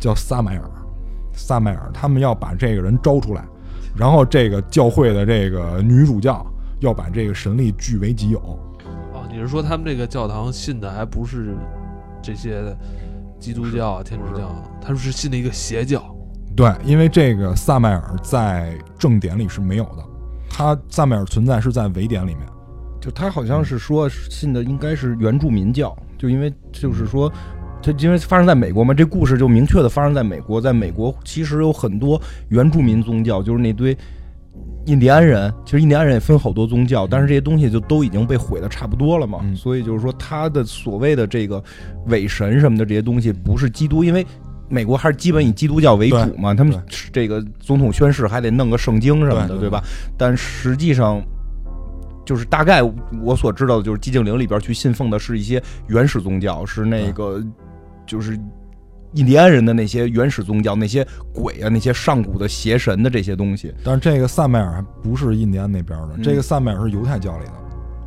[0.00, 0.60] 叫撒玛尔。
[1.40, 3.44] 撒麦尔，他们要把这个人招出来，
[3.96, 6.46] 然后这个教会的这个女主教
[6.80, 8.38] 要把这个神力据为己有。
[9.12, 11.56] 哦，你是说他们这个教堂信的还不是
[12.22, 12.76] 这些
[13.38, 16.02] 基督教啊、天主教啊，他们是信的一个邪教。
[16.54, 20.04] 对，因为这个萨麦尔在正典里是没有的，
[20.48, 22.46] 他萨麦尔存在是在伪典里面。
[23.00, 27.32] 就他好像是说信的应该是原住民教，就因为就是说，
[27.82, 33.96] 它因为发生在美国嘛，这故事就明确的发生在美国，在美国其实有很多原住民宗教，就是那堆
[34.86, 39.40] 印第安人，其实印第安人也分好多宗教，但是这些东西就都已经被毁的差不多了嘛。
[39.42, 41.62] 嗯所以就是说，他的所谓的这个
[42.06, 44.26] 伪神什么的这些东西，不是基督，因为
[44.68, 46.54] 美国还是基本以基督教为主嘛。
[46.54, 46.74] 他们
[47.12, 49.82] 这个总统宣誓还得弄个圣经什么的，对对吧？
[50.18, 51.22] 但实际上。
[52.22, 52.80] 就是大概
[53.24, 57.42] 我所知道的，就是寂静岭里边去信奉的是一些原始宗教，是那个
[58.10, 58.36] 就是
[59.12, 67.52] 印第安人的那些原始宗教，那些鬼啊，那些上古的邪神的这些东西，但是这个萨麦尔还不是印第安那边的，嗯这个萨麦尔是犹太教里的。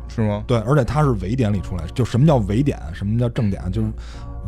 [0.06, 0.44] 是吗？
[0.46, 3.88] 对，而且他是伪典里出来，就什么叫伪典，什么叫正典，就是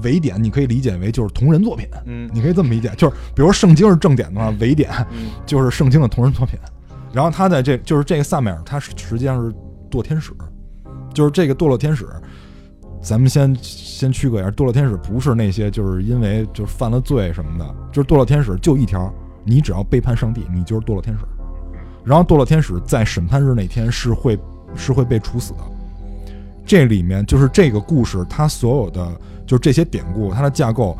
[0.05, 6.57] 伪典，你可以理解为就是同人作品，嗯你可以这么理解，就是比如圣经是正典的话，伪典嗯就是圣经的同人作品。
[7.13, 9.53] 然后他在这就是这个萨麦尔，他是实际上是
[9.91, 10.31] 堕天使，
[11.13, 12.07] 就是这个堕落天使。
[13.07, 19.15] 咱们先先区隔一下，堕落天使不是那些就是因为就是犯了罪什么的，就是堕落天使就一条，
[19.45, 21.25] 你只要背叛上帝，你就是堕落天使。
[22.05, 24.37] 然后堕落天使在审判日那天是会
[24.75, 25.61] 是会被处死的。
[26.67, 29.09] 这里面就是这个故事，它所有的
[29.47, 30.99] 就这些典故，它的架构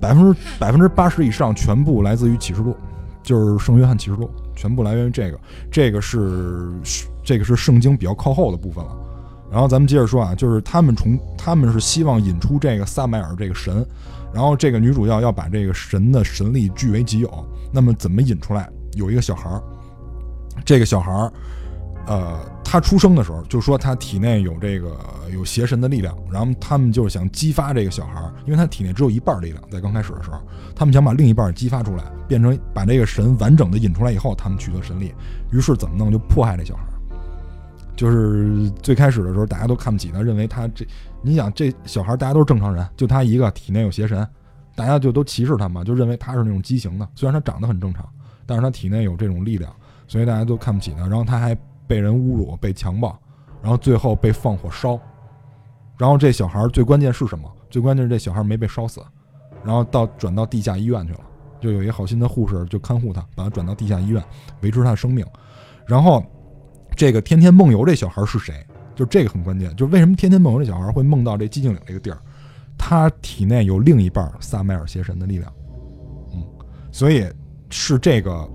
[0.00, 2.74] 百分之百分之八十以上全部来自于启示录，
[3.22, 5.38] 就是圣约翰启示录，全部来源于这个。
[5.70, 6.72] 这个是
[7.22, 8.96] 这个是圣经比较靠后的部分了。
[9.50, 13.86] 然后咱们接着说啊，就是他们从他们是希望引出这个萨麦尔这个神，
[14.32, 17.46] 然后这个女主要要把这个神的神力据为己有。
[17.72, 18.68] 那么怎么引出来？
[18.94, 19.62] 有一个小孩儿，
[20.64, 21.32] 这个小孩儿，
[22.06, 24.96] 呃，他出生的时候就说他体内有这个
[25.32, 30.38] 有邪神的力量，然后他们就是想激发这个小孩儿，因为他体内只有一半力量，在刚开始的时候，
[30.74, 35.14] 他们想把另一半激发出来，变成把这个神完整的引出来以后，他们取得神力。
[35.52, 36.10] 于是怎么弄？
[36.10, 36.95] 就迫害这小孩儿。
[37.96, 40.86] 就是最开始的时候，大家都看不起他，认为他这，
[41.22, 44.26] 你想这小孩大家都是正常人，就他一个体内有邪神，
[44.74, 47.08] 大家就都歧视他嘛，就认为他是那种畸形的。
[47.14, 48.06] 虽然他长得很正常，
[48.44, 49.74] 但是他体内有这种力量，
[50.06, 51.00] 所以大家都看不起他。
[51.06, 51.56] 然后他还
[51.86, 53.18] 被人侮辱、被强暴，
[53.62, 55.00] 然后最后被放火烧。
[55.96, 57.50] 然后这小孩最关键是什么？
[57.70, 59.00] 最关键是这小孩没被烧死，
[59.64, 61.20] 然后到转到地下医院去了，
[61.58, 64.22] 就有一个好心的护士就看护他，把他转到地下医院，
[64.60, 65.24] 维持他的生命。
[65.86, 66.22] 然后
[66.96, 68.54] 这个天天梦游这小孩是谁？
[68.94, 72.18] 就这个很关键，就为什么天天梦游这小孩会梦到这寂静岭这个地儿？
[72.78, 75.52] 他体内有另一半萨麦尔邪神的力量，
[76.34, 76.42] 嗯，
[76.90, 77.26] 所以
[77.70, 78.50] 是这个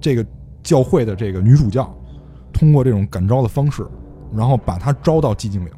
[0.00, 0.26] 这个
[0.62, 1.94] 教会的这个女主教
[2.52, 3.86] 通过这种感召的方式，
[4.34, 5.70] 然后把他招到寂静岭。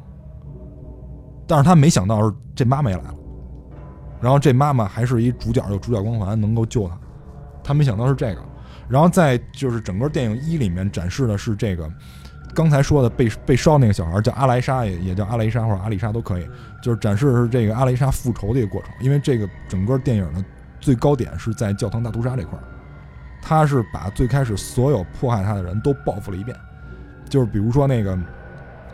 [1.47, 3.15] 但是他没想到是这妈妈也来了，
[4.21, 6.97] 然后这妈妈还是一主角，有主角光环，能够救他。
[7.63, 8.41] 他没想到是这个，
[8.87, 11.91] 然后在就是整个电影一里面展示的是这个
[12.53, 16.47] 刚才说的被被烧那个小孩叫阿莱莎，也也叫阿雷莎或者阿里莎都可以，
[16.81, 18.91] 就是展示的是这个阿雷莎复仇的一个过程。
[19.01, 20.43] 因为这个整个电影的
[20.79, 22.63] 最高点是在教堂大屠杀这块儿，
[23.41, 26.55] 他是把最开始所有迫害他的人都报复了一遍，
[27.27, 28.17] 就是比如说那个，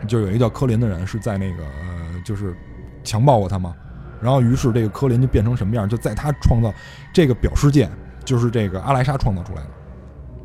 [0.08, 2.56] 就有一个叫科林的人是在那个呃，就是
[3.04, 3.74] 强暴过他嘛，
[4.20, 5.88] 然后于是这个科林就变成什么样？
[5.88, 6.72] 就在他创造
[7.12, 7.88] 这个表世界，
[8.24, 9.68] 就是这个阿莱莎创造出来的，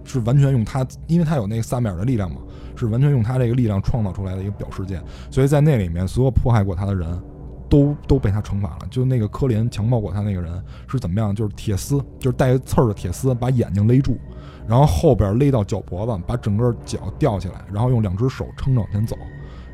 [0.07, 2.37] 是完全用他，因为他有那个萨米尔的力量嘛，
[2.75, 7.21] 是完全用他这个力量创造出来的一个表世界，所以在那里面所有迫害过他的人。
[7.69, 8.87] 都都被他惩罚了。
[8.89, 11.35] 就那个科林强暴过他那个人是怎么样？
[11.35, 14.17] 就是铁丝，就是带刺儿的铁丝，把眼睛勒住，
[14.65, 19.17] 然后后边勒到脚脖子，把整个脚吊起来，然后用两只手撑着往前走。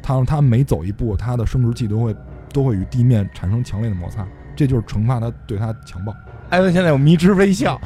[0.02, 2.16] 他让他每走一步，他的生殖器都会
[2.52, 6.12] 都会与地面产生强烈的摩擦，这就是惩罚他对他强暴。
[6.54, 7.82] 艾文现在有迷之微笑，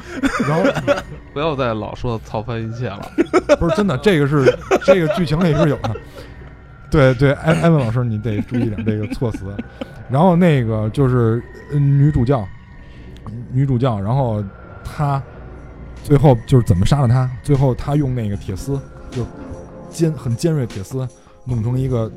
[0.46, 0.70] 然后
[1.32, 3.10] 不要再老说操翻一切了。
[3.58, 4.44] 不是真的，这个是
[4.84, 5.96] 这个剧情里是有的。
[6.90, 9.56] 对对，艾艾文老师，你得注意点这个措辞。
[10.10, 12.46] 然后那个就是呃女主教，
[13.50, 14.44] 女主教，然后
[14.84, 15.22] 她
[16.04, 17.30] 最后就是怎么杀了她？
[17.42, 18.78] 最后她用那个铁丝，
[19.10, 19.26] 就
[19.88, 21.08] 尖很尖锐铁丝，
[21.46, 22.12] 弄成一个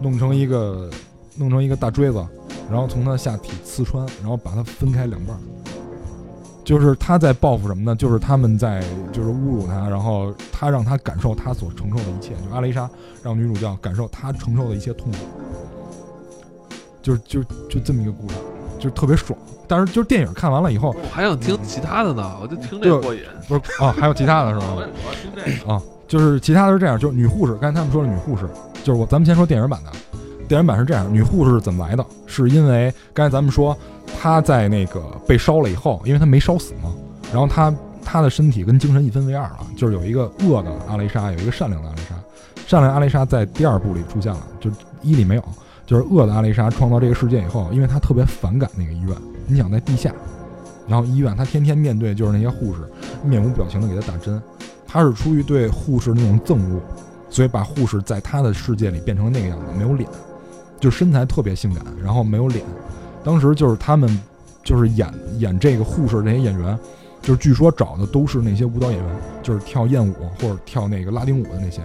[0.00, 0.88] 弄成一个
[1.34, 2.24] 弄成一个大锥子，
[2.70, 5.40] 然后从她下体刺穿，然后把它分开两半儿。
[6.64, 7.94] 就是他在报复什么呢？
[7.94, 12.30] 就是他们在就是侮辱他，然后他让他感受他所承受的一切。
[12.30, 12.88] 就阿雷莎
[13.22, 15.18] 让女主教感受她承受的一切痛苦，
[17.02, 18.34] 就是就就这么一个故事，
[18.78, 19.38] 就是特别爽。
[19.66, 23.22] 但是就是电影看完了以后，我还想听其他的呢，我就听对这过瘾。
[23.48, 24.66] 不是啊，还有其他的是吧？
[24.74, 25.72] 我我要听这个。
[25.72, 28.48] 啊，就是其他的是这样，就是女护士，刚才他们说的女护士，
[28.82, 29.92] 就是我咱们先说电影版的，
[30.48, 32.04] 电影版是这样，女护士是怎么来的？
[32.26, 33.76] 是因为刚才咱们说
[34.20, 36.92] 她在那个被烧了以后，因为她没烧死嘛，
[37.32, 42.14] 然后她她的身体跟精神一分为二了，就是有一个恶的阿雷莎，有一个善良的阿雷莎，
[42.66, 44.70] 善良阿雷莎在第二部里出现了，就
[45.02, 45.44] 一里没有，
[45.86, 50.12] 就是恶的阿雷莎创造这个世界以后，因为她特别反感那个医院，你想在地下，
[50.86, 52.80] 然后医院她天天面对就是那些护士
[53.22, 54.40] 面无表情的给她打针。
[54.86, 56.80] 她是出于对护士那种憎恶，
[57.28, 60.08] 所以把护士在他的世界里变成了那个样子，没有脸，
[60.84, 62.62] 就身材特别性感，然后没有脸。
[63.24, 64.20] 当时就是他们
[64.62, 66.78] 就是演演这个护士这些演员，
[67.22, 71.80] 就是据说找的都是那些舞蹈演员，就是跳艳舞或者跳那个拉丁舞的那些。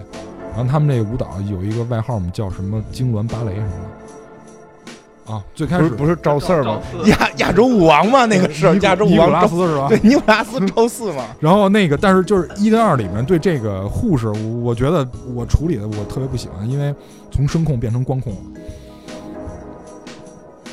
[0.54, 5.32] 然后他们这个舞蹈有一个外号嘛，叫什么“痉挛芭蕾”什么的。
[5.32, 8.26] 啊，最开始不是不是赵四儿吗亚亚洲舞王嘛？
[8.26, 9.88] 那个是亚洲舞尼古王拉斯是吧？
[9.88, 11.24] 对，尼古拉斯赵四嘛。
[11.40, 16.94] 然后那个，但是就是一跟二里面对这个护士，我我觉得我处理的我特别不喜欢，因为
[17.30, 18.38] 从声控变成光控了。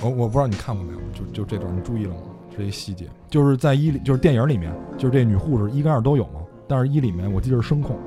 [0.01, 2.21] 我我不知道你看过没有，就就这段你注意了吗？
[2.55, 7.97] 这些细节，就是在一里就是电影里面，就是这女护士一跟二都有嘛，但是一里面我记得是声控，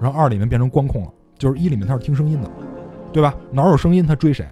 [0.00, 2.50] 然后二里面变成光控了，就是一里面她是听声音的，
[3.12, 3.34] 对吧？
[3.50, 4.46] 哪有声音她追谁？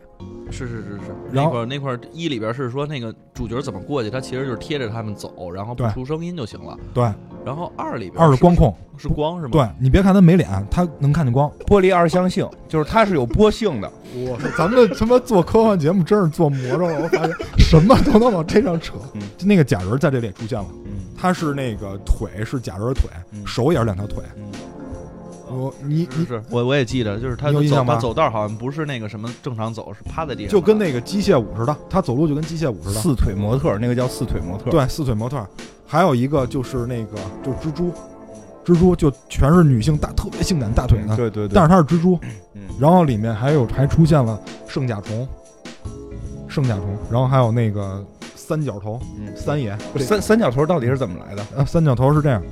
[0.53, 6.79] 是是是是，然后那块儿那块儿一里边是说那个主角怎么过去，他其实就是贴着他们走，然后不对出声音就行了。
[6.93, 7.03] 对，
[7.45, 9.51] 然后二里边二是光控，是光是吗？
[9.53, 11.51] 对你别看他没脸，他能看见光。
[11.67, 13.91] 玻璃二象性，就是它是有波性的。
[14.15, 18.95] 我说咱们他妈做科幻节目真是做魔怔了，我发现什么都能往这上扯。
[19.15, 24.23] 嗯就那个假人在这里也出现了，嗯他是那个腿是假人的腿，嗯手也是两条腿。
[24.37, 24.43] 嗯
[25.53, 33.01] 我你你是是，我我也记得，就是他你有印象吧走他走道好像不是那个什么正常走，是趴在地上的，就跟那个机械舞似的，他走路就跟机械舞似的。
[33.01, 35.47] 四腿模特，那个叫四腿模特。，对，四腿模特。
[35.87, 37.93] 还有一个就是那个就蜘蛛，
[38.65, 41.55] 蜘蛛就全是女性大特别性感大腿的，对对对。
[41.55, 42.19] 但是它是蜘蛛。
[42.55, 45.29] 嗯 然后里面还有还出现了圣甲虫，
[46.49, 48.03] 圣甲虫，然后还有那个
[48.35, 51.45] 三角头嗯三爷，三三角头到底是怎么来的？
[51.55, 52.43] 呃，三角头是这样，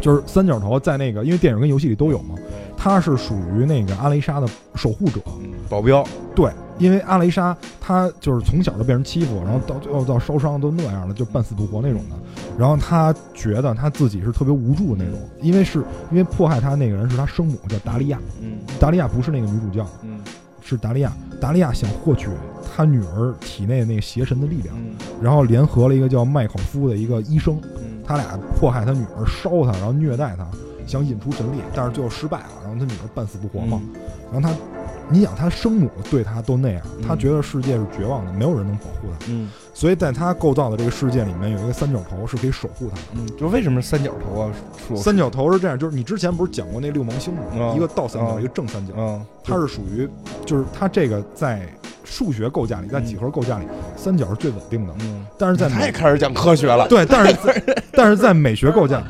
[0.00, 2.34] 就是三角头在那个，因为电影跟游戏里都有嘛，
[2.76, 5.20] 他是属于那个阿雷莎的守护者。
[5.40, 6.04] 嗯，保镖。
[6.34, 12.16] 对，因为阿雷莎她就是从小就被人欺负，然后到最后到烧伤都那样了，就半死不活那种的。
[12.58, 18.18] 然后他觉得他自己是特别无助的那种，因为是因为迫害他那个人是他生母，叫达利亚。
[18.40, 20.20] 嗯达利亚不是那个女主教，嗯
[20.62, 21.12] 是达利亚。
[21.40, 22.28] 达利亚想获取
[22.74, 30.44] 他女儿体内那个邪神的力量，嗯然后联合了一个叫麦考夫的一个医生，嗯他俩迫害他女儿，烧他，然后虐待他，
[30.84, 33.80] 想引出神力，但是最后失败了，然后他女儿半死不活嘛。
[34.32, 34.52] 然后他，
[35.08, 37.04] 你想他生母对他都那样，嗯。
[37.06, 43.02] 他觉得世界是绝望的，没有人能保护他，嗯所以在他构造的这个世界里面有一个三角头是可以守护他的。
[43.14, 44.52] 嗯，就为什么是三角头啊？
[44.86, 47.42] 说三角头是这样，就是你之前不是讲过那六芒星吗？
[47.52, 50.08] 嗯一个倒三角，嗯一个正三角，嗯，它是属于，
[50.44, 51.66] 就是它这个在
[52.04, 53.64] 数学构架里，在几何构架里，
[53.96, 54.92] 三角是最稳定的。
[55.00, 59.02] 嗯，但是在美他也开始讲科学了，对，但是 但是在美学构架，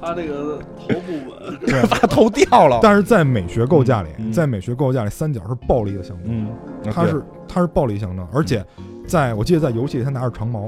[0.00, 2.78] 他这个头不稳，对， 把头掉了。
[2.80, 8.64] 但是在美学构架里，嗯在美学构架里，三角是暴力的象征，嗯，它是它是暴力象征，而且
[9.06, 10.66] 在我记得在游戏里他拿着长矛，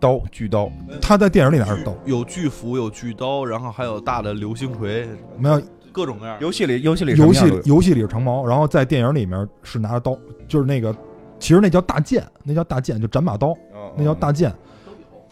[0.00, 5.62] 刀巨刀，他在电影里拿着刀，有巨斧，有巨刀，然后还有大的流星锤，没有
[5.92, 6.36] 各种各样。
[6.40, 10.94] 游戏里游戏里游戏里游戏里是长矛，然后在电影里面是拿着刀，就是那个
[11.38, 14.52] 其实那叫大剑，那叫大剑，就斩马刀，哦那叫大剑。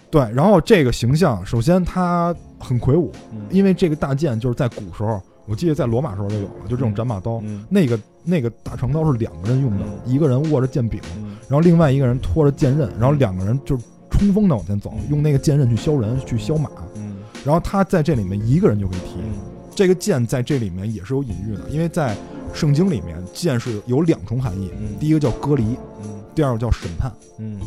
[0.09, 7.41] 对，然后这个形象，首先他很魁梧，嗯因为这个大剑就是在古时候，我记得在罗马时候就有了，就这种斩马刀。
[7.45, 16.69] 嗯那个那个大长刀是两个人用的，嗯一个人握着剑柄，嗯然后另外一个人拖着剑刃，然后两个人就是冲锋的往前走，嗯用那个剑刃去削人、去削马。
[16.97, 19.39] 嗯然后他在这里面一个人就可以提，嗯
[19.75, 22.17] 这个剑在这里面也是有隐喻的，因为在
[22.53, 25.63] 圣经里面剑是有两重含义，嗯第一个叫割离，
[26.03, 27.13] 嗯第二个叫审判。
[27.39, 27.61] 嗯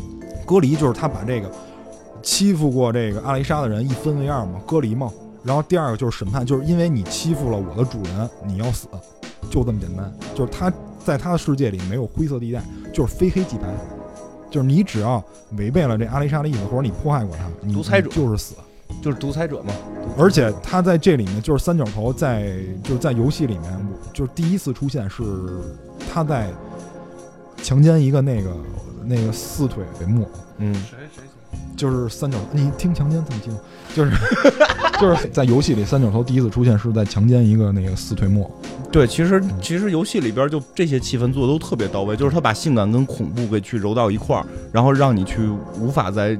[0.44, 1.50] 割离就是他把这个
[2.22, 5.10] 欺负过这个阿雷莎的人一分为二嘛，割离嘛。
[5.42, 8.88] 然后第二个就是审判，就是因为你欺负了我的主人，你要死，
[9.50, 10.12] 就这么简单。
[10.34, 10.72] 就是他
[11.04, 13.68] 在他的世界里没有灰色地带，就是非黑即白，
[14.50, 15.22] 就是你只要
[15.56, 18.54] 违背了这阿丽莎的意思，或者你迫害过他，你独裁者就是死。
[19.00, 19.72] 就是独裁者嘛。
[20.18, 25.22] 而且他在这里面就是三角头在就是在游戏里面，就是第一次出现是
[26.12, 26.50] 他在
[27.62, 28.50] 强奸一个那个
[29.04, 31.22] 那个四腿木偶，嗯谁谁
[31.76, 33.56] 就是三角，你听强奸这么听，
[33.94, 34.10] 就是
[35.00, 38.50] 就是在游戏里三角头第一次出现是在强奸一个那个四腿木，
[38.92, 45.48] 对，其实其实游戏里边就这些气氛做的都特别到位，就是他把性感跟恐怖给去揉到一块儿，然后让你去
[45.78, 46.38] 无法在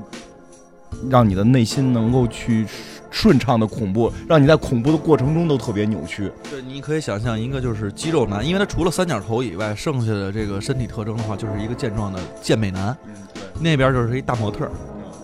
[1.08, 2.66] 让你的内心能够去
[3.10, 6.30] 顺畅的恐怖，让你在恐怖的过程中都特别扭曲。
[6.50, 14.70] 对，你可以想象一个就是肌肉男，因为他除了三角头以外，剩下的这个身体特征的话，就是一个健壮的健美男，嗯，对，那边就是一大模特儿，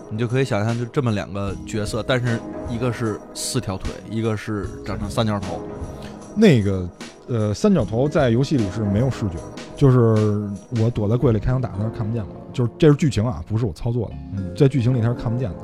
[0.09, 2.39] 你就可以想象就这么两个角色，但是
[2.69, 5.59] 一个是四条腿，一个是长成三角头。
[6.35, 6.89] 那个
[7.27, 9.43] 呃三角头在游戏里是没有视觉的，
[9.75, 10.49] 就是
[10.81, 15.57] 我躲在柜里开枪打他是看不见的，就是这是剧情啊，不是我操作的，嗯在剧情里他是看不见的。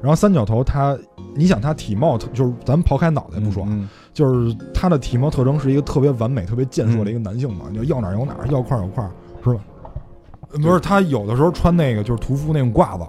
[0.00, 0.96] 然后三角头他，
[1.34, 9.10] 你想他体貌特就是咱们刨开脑袋不说啊，嗯就是他的体貌特征是一个特别完美、特别健硕的一个男性嘛，就要哪儿有哪儿，要块儿有块儿，
[9.42, 9.60] 是吧？
[10.52, 13.04] 呃不是他有的时候穿那个就是屠夫那种褂子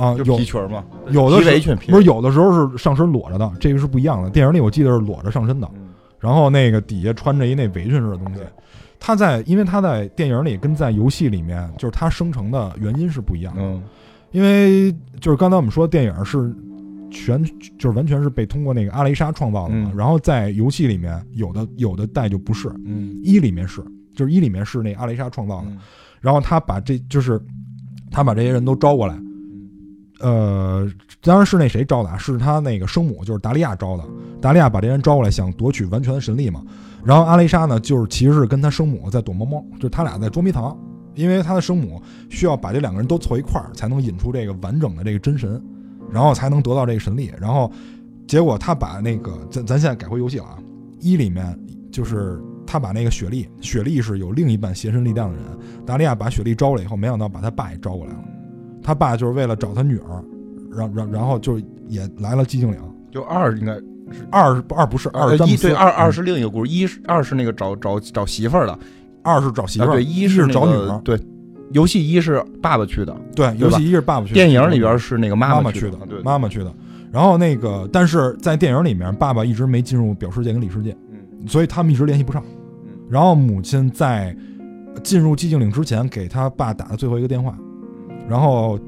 [0.00, 4.30] 啊，就有皮裙嘛，有的时候皮围裙，皮不是有的时候是上身裸着的，这个是不一样的。
[4.30, 5.88] 电影里我记得是裸着上身的，嗯
[6.18, 8.46] 然后那个底下穿着一那围裙似的东西对。
[8.98, 13.62] 他在，因为他在电影里跟在游戏里面，就是他生成的原因是不一样的。
[13.62, 13.82] 嗯
[14.32, 16.54] 因为就是刚才我们说，电影是
[17.10, 17.42] 全
[17.78, 19.90] 就是完全是被通过那个阿雷莎创造的嘛。
[19.92, 23.82] 嗯然后在游戏里面，有的有的带就不是，嗯一里面是，
[24.14, 25.66] 就是一里面是那阿雷莎创造的。
[25.68, 25.78] 嗯
[26.20, 27.40] 然后他把这就是
[28.10, 29.18] 他把这些人都招过来，
[30.20, 30.86] 呃，
[31.22, 34.04] 当然是那谁招的啊，是他那个生母，就是达利亚招的。
[34.40, 36.62] 达利亚把这人招过来，想夺取完全的神力嘛。
[37.02, 40.78] 然后阿雷莎呢，就是其实是跟他生母在躲猫猫，就是他俩在捉迷藏，
[41.14, 45.62] 因为他的生母需要把这两个人都凑一块儿，才能引出这个完整的这个真神，
[46.10, 47.32] 然后才能得到这个神力。
[47.40, 47.72] 然后
[48.28, 50.58] 结果他把那个咱咱现在改回游戏了啊，
[51.00, 51.58] 一里面
[51.90, 55.46] 就是他把那个雪莉，雪莉是有另一半邪神力量的人，
[55.86, 58.24] 达利亚把雪莉招过来以后，没想到把他爸也招过来了。
[58.82, 60.24] 他爸就是为了找他女儿，
[60.72, 61.58] 然然然后就
[61.88, 62.78] 也来了寂静岭。
[63.10, 63.72] 就二应该
[64.30, 68.78] 二是二二不是二一对二二嗯是另一个故事，一是二是那个找找找媳妇儿的，
[69.22, 71.00] 二是找媳妇儿，啊对，一是那找女儿。
[71.04, 71.18] 对，
[71.72, 76.72] 游戏一是爸爸去的，对，游戏一是爸爸去的，电影里边是那个妈妈去的，的对，妈妈去的。
[77.10, 82.42] 然后那个，但是在电影里面，爸爸一直没进入表世界跟里世界，嗯所以他们一直联系不上。
[82.46, 82.56] 嗯
[83.10, 84.36] 然后母亲在
[85.02, 87.58] 进入寂静岭之前给他爸打的最后一个电话，
[88.30, 88.78] 然后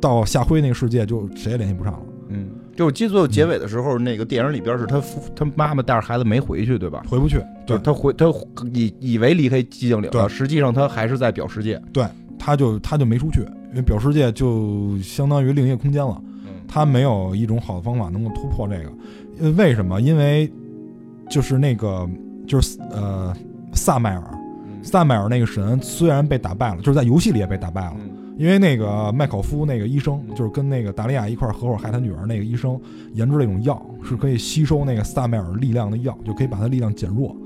[0.00, 2.02] 到夏辉那个世界就谁也联系不上了。
[2.28, 7.02] 嗯，就我记得最后结尾的时候，那个电影里边是他父他妈妈带着孩子没回去，对吧？
[7.08, 8.26] 回不去，对，他回他
[8.72, 11.82] 以以为离开寂静岭了，对实际上他还是在表世界。
[11.92, 12.06] 对
[12.38, 13.40] 他就他就没出去，
[13.70, 16.16] 因为表世界就相当于另一个空间了。
[16.24, 16.28] 嗯
[16.68, 18.90] 他没有一种好的方法能够突破这个，
[19.40, 20.00] 呃，为什么？
[20.00, 20.50] 因为
[21.28, 22.08] 就是那个
[22.46, 23.30] 就是呃
[23.74, 24.22] 萨麦尔，
[24.82, 28.08] 萨麦尔那个神虽然被打败了，就是在游戏里也被打败了，嗯
[28.38, 32.80] 因为那个麦考夫那个医生，就是跟那个达利亚一块儿合伙害他女儿那个医生
[33.12, 37.36] 研制了一种药，是可以吸收那个萨麦尔力量的药，就可以把他力量减弱。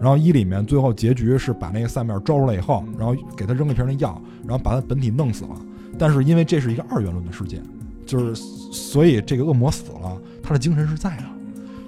[0.00, 5.56] 然后一里面最后结局是把那个萨麦尔招出来以后，然后给他扔一瓶那药，然后把他本体弄死了。
[5.98, 7.60] 但是因为这是一个二元论的世界，
[8.04, 11.24] 就是所以这个恶魔死了，他的精神是在的。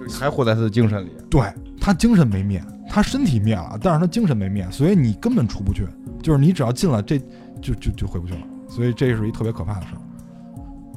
[0.09, 1.09] 还活在他的精神里。
[1.29, 1.41] 对
[1.79, 5.87] 他精神没灭，他身体灭了，但是他精神没灭，所以你根本出不去。
[6.21, 7.19] 就是你只要进了这，
[7.61, 8.41] 就就就回不去了。
[8.69, 9.99] 所以这是一特别可怕的事儿。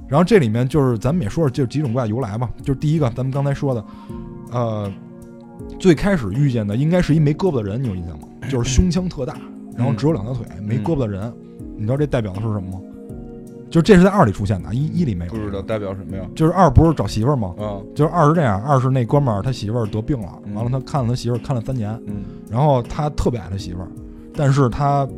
[0.09, 2.49] 然后这里面就是咱们也说说这几种怪由来吧。
[2.63, 3.85] 就是第一个，咱们刚才说的，
[4.53, 4.93] 呃，
[5.81, 8.29] 最开始遇见的应该是一没胳膊的人，你有印象吗？
[8.49, 9.35] 就是胸腔特大，
[9.77, 11.33] 然后只有两条腿，没胳膊的人。
[11.77, 12.81] 你知道这代表的是什么吗？
[13.71, 15.33] 就这是在二里出现的，一一里没有。
[15.33, 16.23] 不知道代表什么呀？
[16.35, 17.55] 就是二不是找媳妇儿吗？
[17.59, 22.17] 啊，就是二是这样，二是那哥们儿他媳妇儿得病了，嗯完了他看了他媳妇儿看了三年，嗯
[22.51, 23.89] 然后他特别爱他媳妇儿，
[24.35, 25.09] 但是他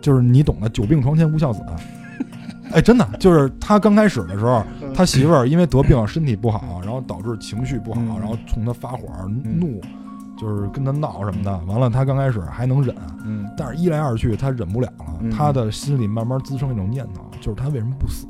[0.00, 1.62] 就是你懂的，久病床前无孝子。
[2.72, 4.62] 哎，真的就是他刚开始的时候，
[4.94, 8.16] 他媳妇儿因为得病身体不好，然后导致情绪不好，嗯。
[8.20, 9.80] 然后冲他发火怒，
[10.38, 11.50] 就是跟他闹什么的。
[11.66, 12.94] 完了，他刚开始还能忍，
[13.26, 13.44] 嗯。
[13.56, 15.30] 但是一来二去他忍不了了，嗯。
[15.32, 18.24] 他的心里慢慢滋生一种念头，就是他为什么不死？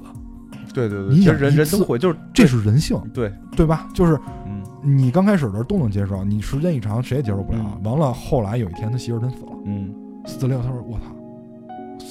[0.73, 3.87] 对对对，你其实人想一次人都会，就是这是人性，对，对吧？
[3.93, 4.63] 就是嗯。
[4.83, 7.59] 你刚开始的时候都能接受，你时间一长谁也接受不了。
[7.61, 7.83] 嗯。
[7.83, 9.95] 完了，后来有一天他媳妇儿真死了，嗯，
[10.25, 11.05] 死了以后他说：“我操，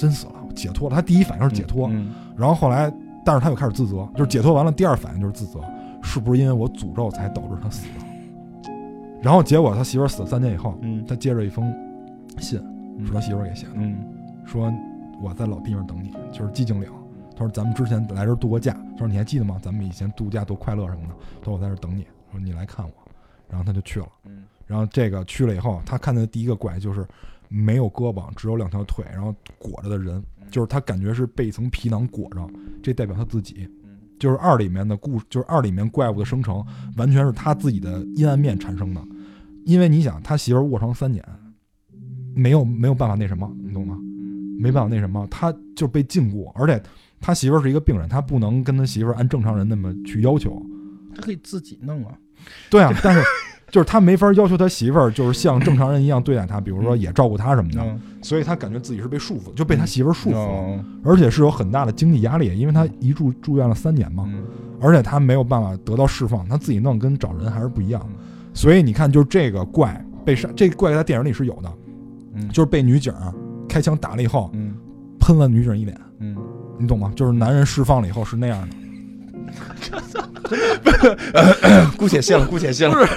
[0.00, 2.92] 真死了，我解脱了。”他第一反应是解脱，嗯然后后来，
[3.24, 5.60] 但是他又开始自责，就是解脱完了，第二反应就是自责，
[6.02, 8.70] 是不是因为我诅咒才导致他死的？
[9.20, 11.70] 然后结果他媳妇儿死了三年以后，嗯他接着一封
[12.38, 12.58] 信，
[13.04, 13.96] 是他媳妇儿给写的，嗯
[14.46, 14.72] 说
[15.22, 16.88] 我在老地方等你，就是寂静岭。
[17.36, 19.58] 他说咱们之前来这儿度过假，他说你还记得吗？
[19.62, 21.14] 咱们以前度假多快乐什么的。
[21.40, 22.92] 他说我在这儿等你，说你来看我，
[23.48, 24.06] 然后他就去了。
[24.24, 27.04] 嗯然后这个去了以后，他看见的第一个怪就是
[27.50, 32.48] 没有胳膊，只有两条腿，然后裹着的人，就是他感觉是被一层皮囊裹着，
[32.82, 33.68] 这代表他自己。
[34.18, 36.64] 就是二里面的故事，就是二里面怪物的生成，
[36.96, 39.02] 完全是他自己的阴暗面产生的。
[39.64, 41.24] 因为你想，他媳妇卧床三年，
[42.34, 43.98] 没有没有办法那什么，你懂吗？
[44.58, 46.82] 没办法那什么，他就被禁锢，而且
[47.18, 50.62] 他媳妇是一个病人，他不能跟他媳妇按正常人那么去要求。
[51.14, 52.14] 他可以自己弄啊。
[52.68, 53.22] 对啊，但是
[53.70, 60.80] 就是他没法要求他媳妇儿就是像正常人一样对待他，比如说也照顾他什么的，嗯，所以他感觉自己是被束缚，就被他媳妇儿束缚。
[61.04, 64.42] 而且是有很大的经济压力，因为他一住住院了三年嘛，嗯。
[64.80, 68.00] 而且他没有办法得到释放，他自己弄跟找人还是不一样。
[68.08, 68.14] 嗯，
[68.54, 71.72] 所以你看，就这个怪被杀，这个怪在电影里是有的，
[72.34, 72.48] 嗯。
[72.48, 73.12] 就是被女警
[73.68, 74.74] 开枪打了以后，嗯。
[75.20, 76.34] 喷了女警一脸，嗯，
[76.78, 77.12] 你懂吗？
[77.14, 78.74] 就是男人释放了以后是那样的，
[81.96, 82.94] 姑且信了，姑且信了。
[82.94, 83.12] 不是，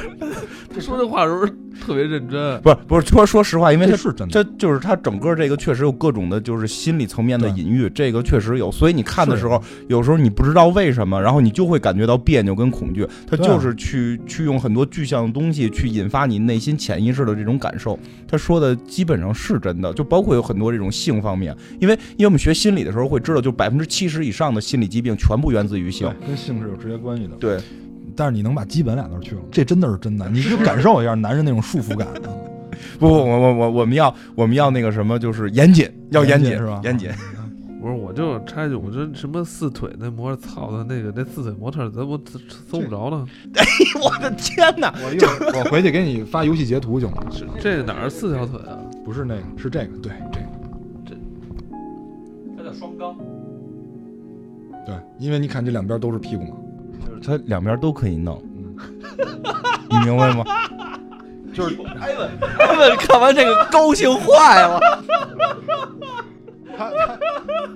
[0.79, 1.45] 说这话的时候
[1.85, 2.61] 特别认真。
[2.61, 4.31] 不是不是，说说实话，因为他这是真的。
[4.31, 8.71] 这就是他整个这个确实有各种的，就是心理层面的隐喻，这个确实有。
[8.71, 13.07] 所以你看的时候，有时候你不知道为什么，然后你就会感觉到别扭跟恐惧。
[13.27, 17.97] 他就是去去用很多具象的东西去引发你内心潜意识的这种感受。
[18.27, 26.11] 他说的基本上是真的，就包括有很多这种性方面，因为因为我们学心理的时候会知道，就百分之七十以上的心理疾病全部源自于性。
[26.25, 27.35] 跟性是有直接关系的。
[27.35, 27.57] 对，
[28.15, 32.07] 但是你能把基本俩字去了，这真的是真的，你 就感受一下男人那种束缚感。
[32.99, 36.81] 不不，我我我我们要我们要那个什么，就是严谨，要严谨是吧？
[36.83, 37.09] 严谨。
[37.81, 42.17] 不是，我就插一句，我这什么四腿那模特，操的那个那四腿模特，怎么
[42.69, 43.25] 搜不着呢？
[44.01, 44.93] 我的天哪！
[44.95, 47.23] 我我回去给你发游戏截图行吗？
[47.29, 48.79] 是这哪是四条腿啊？
[49.03, 50.45] 不是那个，是这个，对这个，
[51.05, 51.13] 这
[52.57, 53.15] 它叫双缸。
[54.85, 56.72] 对，因为你看这两边都是屁股嘛，就是
[57.25, 58.75] 它两边都可以弄，嗯，
[59.89, 60.43] 你明白吗？
[61.53, 64.79] 就是艾文，艾文看完这个高兴坏了。
[66.75, 67.17] 他他，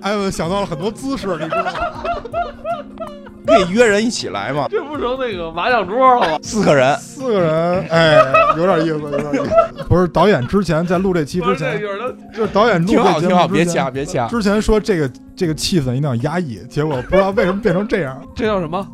[0.02, 1.72] 艾文想到了很多姿势，你知道吗？
[3.46, 6.38] 可以约人一起来嘛，这不成那个麻将桌了吗？
[6.42, 6.94] 四个人。
[6.98, 8.16] 四个人，哎，
[8.56, 9.84] 有点意思，有点意思。
[9.88, 11.80] 不是导演之前在录这期之前，
[12.34, 14.26] 就是导演录挺好，挺好，别掐，别掐。
[14.26, 18.20] 之前说这个这个气氛一定要压抑，结果不知道为什么变成这样。
[18.34, 18.86] 这叫什么？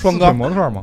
[0.00, 0.82] 四双杠模特吗，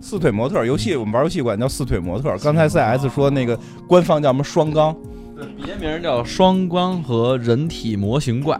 [0.00, 2.36] 四腿模特游戏，我们玩游戏管叫四腿模特。
[2.38, 3.58] 刚才 CS 说那个
[3.88, 4.94] 官方叫什么双钢，
[5.56, 8.56] 别名叫双缸和人体模型怪，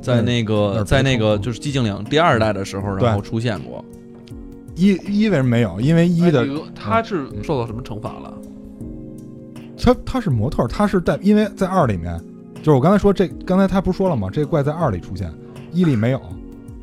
[0.00, 3.84] 在那那个是在那个就是寂静岭第二代的时候，然后出现过。
[4.76, 5.80] 一一为什么没有？
[5.80, 8.32] 因为一的哎他是受到什么惩罚了？
[9.76, 12.16] 他他是模特，他是在因为在二里面，
[12.58, 14.28] 就是我刚才说这刚才他不是说了吗？
[14.32, 15.28] 这个怪在二里出现，
[15.72, 16.20] 一里没有，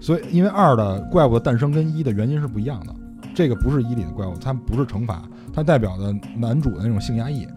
[0.01, 2.93] 所以因为二的怪物的诞生跟一的原因是不一样的。
[3.33, 5.23] 这个不是一里的怪物，它不是惩罚，
[5.53, 7.47] 它代表的男主的那种性压抑。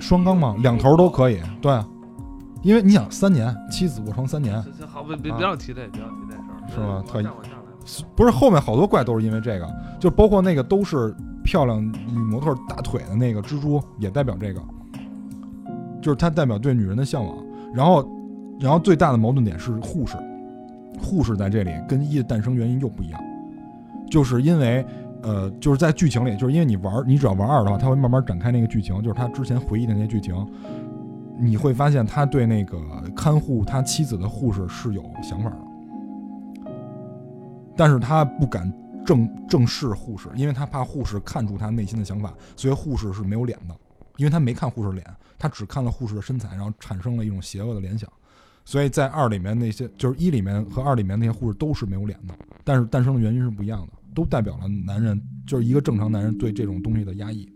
[0.00, 1.86] 双缸嘛，两头都可以，对啊，
[2.62, 7.26] 因为你想三年妻子卧床三年，行行好，别别啊别让提这，别要提这事儿，是吗特意
[8.16, 9.68] 不是后面好多怪都是因为这个，
[10.00, 11.14] 就包括那个都是
[11.44, 14.60] 漂亮女模特大腿的那个蜘蛛，也代表这个，
[16.00, 17.36] 就是它代表对女人的向往。
[17.72, 18.04] 然后，
[18.58, 20.16] 然后最大的矛盾点是护士，
[21.00, 23.20] 护士在这里跟一的诞生原因又不一样，
[24.10, 24.84] 就是因为
[25.22, 30.34] 呃，就是在剧情里，就是因为你玩，你只要玩二的话，他会慢慢展开那个剧情，就是他之前回忆的那些剧情，
[31.38, 32.78] 你会发现他对那个
[33.14, 35.56] 看护他妻子的护士是有想法的。
[37.76, 38.70] 但是他不敢
[39.04, 43.74] 正正视护士，因为他怕护士看出他内心的想法，所以护士是没有脸的，
[44.16, 45.06] 因为他没看护士脸，
[45.38, 48.08] 他只看了护士的身材，然后产生了一种邪恶的联想。
[48.64, 52.34] 所以在二里面那些，就是一里面和二里面那些护士都是没有脸的，
[52.64, 57.48] 但是诞生的原因是不一样的，都代表了男人就是一个正常男人对这种东西的压抑。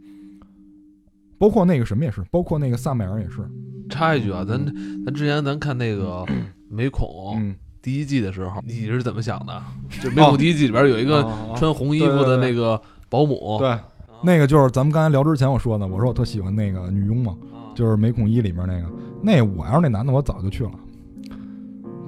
[1.38, 3.46] 包括那个什么也是，包括那个萨麦尔也是，
[3.90, 4.58] 插一句啊，咱
[5.04, 6.24] 咱之前咱看那个
[6.70, 9.62] 美恐嗯，第一季的时候，你是怎么想的？
[10.02, 11.54] 就美恐第一季里边有一个哦。
[11.54, 12.80] 穿红衣服的那个
[13.10, 13.78] 保姆，对，
[14.22, 17.36] 那个就是咱们刚才聊之前我说的，我说我特喜欢那个女佣嘛，
[17.74, 18.90] 就是《美恐一》里面那个，
[19.22, 20.72] 那我要是那男的，我早就去了，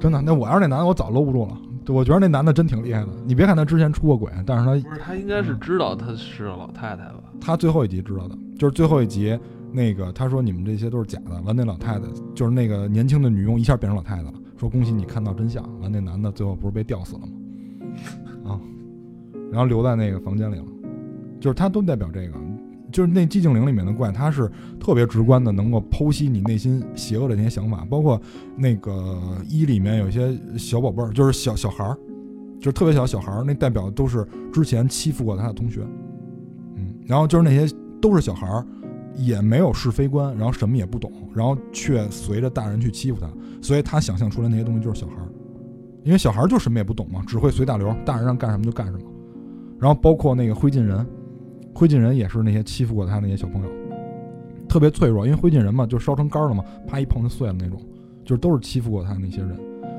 [0.01, 0.21] 真的。
[0.23, 1.57] 那我要是那男的，我早搂不住了。
[1.89, 3.09] 我觉得那男的真挺厉害的。
[3.25, 7.23] 你别看他之前出过轨，但是他不是他应该是知道他是老太太吧？
[7.41, 9.39] 他最后一集知道的，就是最后一集
[9.73, 15.65] 那个他说你们这些都是假的，完那老太太就是那个年轻的女佣一下变成老太太了，说恭喜你看到真相。
[15.81, 17.29] 完那男的最后不是被吊死了吗？
[18.53, 18.61] 啊，
[19.51, 20.65] 然后留在那个房间里了，
[21.41, 22.35] 就是他都代表这个。
[22.91, 28.21] 就是那寂静岭里面的怪，它是特别直观的，能够剖析你内心邪恶的那些想法，包括
[28.57, 31.95] 那个一里面有一些小宝贝儿，就是小小孩儿，
[32.59, 35.83] 就是特别小小孩儿，那代表都是之前欺负过他的同学，
[36.77, 37.71] 嗯，然后就是那些
[38.01, 38.65] 都是小孩儿，
[39.17, 43.31] 也没有是非观，然后什么也不懂，然后却随着大人去欺负他，
[43.61, 45.29] 所以他想象出来那些东西就是小孩儿，
[46.05, 49.01] 因为小孩儿就什么也不懂嘛，只会随大流，大人让干什么就干什么，
[49.79, 51.07] 然后包括那个灰烬人。
[51.79, 53.69] 灰烬人也是那些欺负过他那些小朋友，
[54.69, 57.79] 特别脆弱，因为灰烬人嘛，就烧成干了嘛，啪一碰就碎了那种，
[58.25, 59.57] 就是都是欺负过他那些人。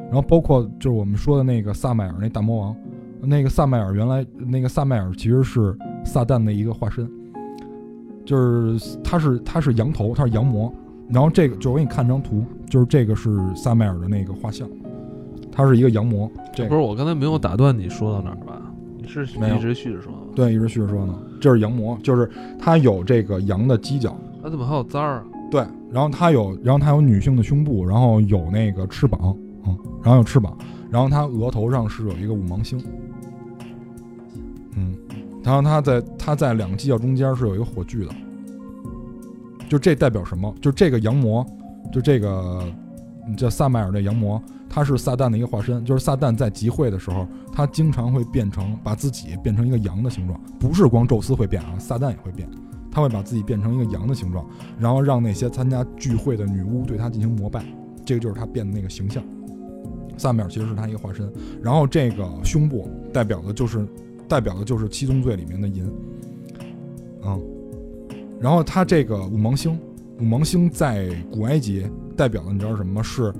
[0.07, 2.75] 然后包括就是我们说的那个萨麦尔那大魔王，
[3.21, 5.73] 那个萨麦尔原来那个萨麦尔其实是
[6.03, 7.09] 撒旦的一个化身，
[8.25, 10.69] 就是他是他是羊头，他是羊魔。
[11.07, 14.69] 然后这个就我给你看张图，就是这个是萨麦尔的那个画像，
[15.49, 16.29] 他是一个羊魔。
[16.53, 18.58] 这个不是我刚才没有打断你说到哪儿吧？
[19.09, 20.11] 你是一直续着说？
[20.35, 22.29] 对，一直续着说呢，这是羊魔，就是
[22.59, 24.15] 它有这个羊的犄角。
[24.41, 25.25] 他怎么还有簪儿啊？
[25.51, 29.35] 对，然后它有，然后它有女性的胸部，然后有那个翅膀，
[29.65, 30.57] 嗯，然后有翅膀，
[30.89, 32.81] 然后它额头上是有一个五芒星，
[34.75, 34.95] 嗯
[35.43, 38.11] 然后它在它在两个犄角中间是有一个火炬的，
[39.67, 40.53] 就这代表什么？
[40.61, 41.45] 就这个羊魔，
[41.91, 42.63] 就这个
[43.27, 45.83] 嗯叫萨麦尔的羊魔，它是撒旦的一个化身。
[45.83, 52.49] 就是撒旦在集会的时候，他经常会变成把自己变成一个羊的形状，不是光宙斯会变啊，撒旦也会变。
[52.91, 54.43] 他会把自己变成一个羊的形状，
[54.79, 57.63] 然后让那些参加聚会的女巫对他进行膜拜，
[58.03, 59.23] 这个就是他变的那个形象。
[60.17, 61.31] 萨米尔其实是他一个化身，
[61.61, 63.87] 然后这个胸部代表的就是
[64.27, 65.89] 代表的就是七宗罪里面的银，
[67.23, 67.39] 嗯，
[68.41, 69.79] 然后他这个五芒星，
[70.19, 71.85] 五芒星在古埃及
[72.17, 73.03] 代表的你知道是什么？
[73.03, 73.31] 是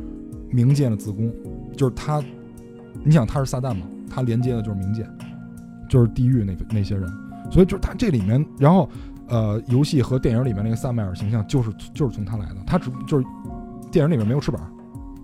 [0.54, 1.34] 冥界的子宫，
[1.76, 2.24] 就是他，
[3.04, 5.08] 你想他是撒旦吗，他连接的就是冥界，
[5.88, 7.08] 就是地狱那那些人，
[7.52, 8.90] 所以就是他这里面，然后
[9.28, 13.26] 呃，游戏和电影里面那个萨麦尔形象就是就是从他来的，他只就是
[13.92, 14.60] 电影里面没有翅膀，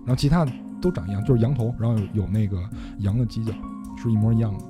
[0.04, 2.58] 然后其他的都长一样，就是羊头，然后有有那个
[2.98, 3.52] 羊的犄角，
[3.96, 4.64] 是一模一样的。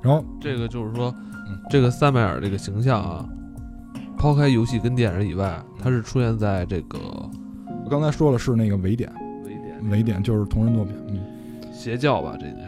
[0.00, 1.12] 然后这个就是说
[1.48, 3.28] 嗯，这个萨麦尔这个形象啊，
[4.16, 6.98] 抛开游戏跟电影以外，它是出现在这个
[7.84, 9.10] 我刚才说了是那个伪点，
[9.44, 11.18] 微点伪点就是同人作品，嗯，
[11.72, 12.63] 邪教吧，这应该是。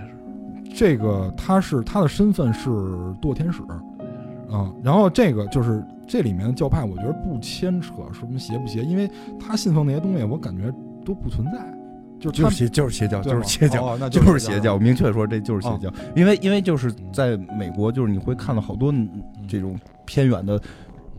[0.75, 2.71] 这个他是他的身份是
[3.21, 3.62] 堕天使，
[4.51, 9.11] 啊、然后这个就是这里面的教派，我觉得不牵扯什么邪不邪，因为
[9.41, 10.73] 他信奉那些东西，我感觉
[11.05, 11.59] 都不存在，
[12.21, 13.85] 就是就是邪就是邪教，就是邪教。
[13.85, 18.95] 哦、那 就是邪邪教，我明确说这就是邪教，因为因为就是在美国，就是你会看到好多
[19.49, 20.61] 这种偏远的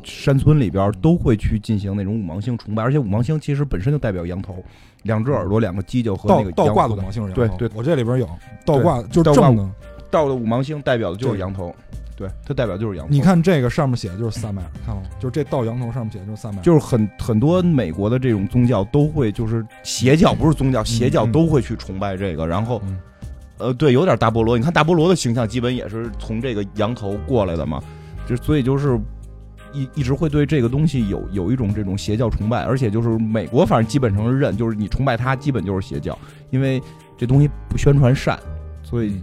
[0.08, 4.64] 山村里边都会去进行那种五芒星崇拜，而且五芒星其实本身就代表羊头，
[5.04, 8.30] 两只耳朵、两个犄角和那个倒倒挂的五芒星是羊头对对我这里边有
[8.66, 9.70] 倒挂，就是正的。
[10.10, 11.76] 倒的五芒星代表的就是羊头，
[12.16, 13.12] 对，它代表就是羊头。
[13.12, 15.08] 你看这个上面写的就是萨麦尔，看到吗？
[15.20, 22.98] 就是这倒羊头上面写的就是萨麦尔，就是很很多美国的这种宗教都会，就是邪教不是宗教，邪教嗯都会去崇拜这个，然后嗯
[23.58, 24.58] 呃，对，有点大菠萝。
[24.58, 27.84] 你看大菠萝的形象，基本也是从这个羊头过来的嘛，
[28.26, 28.98] 就所以就是
[29.82, 36.18] 一一直会对这个东西有有一种这种邪教崇拜，而且就是美国反正基本上是认，就是你崇拜它，基本就是邪教，
[36.50, 36.82] 因为
[37.18, 38.40] 这东西不宣传善，
[38.84, 39.22] 所以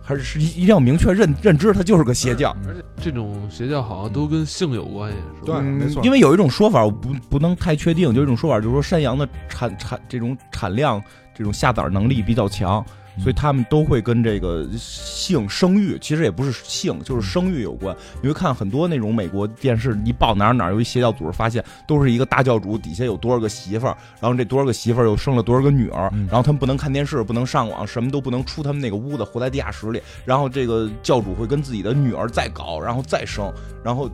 [0.00, 2.56] 还是是一一定要明确认认知它就是个邪教。
[2.62, 5.60] 嗯而且这种邪教好像都跟性有关系，是吧？
[5.60, 11.02] 对没错因为有一种说法，我不不能太确定，就有一种说法就是说山羊的产产这种产量、
[11.34, 17.96] 这种下崽能力比较强，嗯所以他们都会跟这个性生育，其实也不是性，就是生育有关。
[18.20, 30.00] 你会看很多那种美国电视一报哪儿哪儿有一邪教组织，发现都是一个大教主底下有多少个媳妇儿，然后这多少个媳妇儿又生了多少个女儿，嗯然后他们不能看电视，不能上网，什么都不能出他们那个屋子，活在地下室里。
[30.24, 33.52] 然后这个教主会跟自己的女儿再搞，然后再生，
[33.82, 34.10] 然后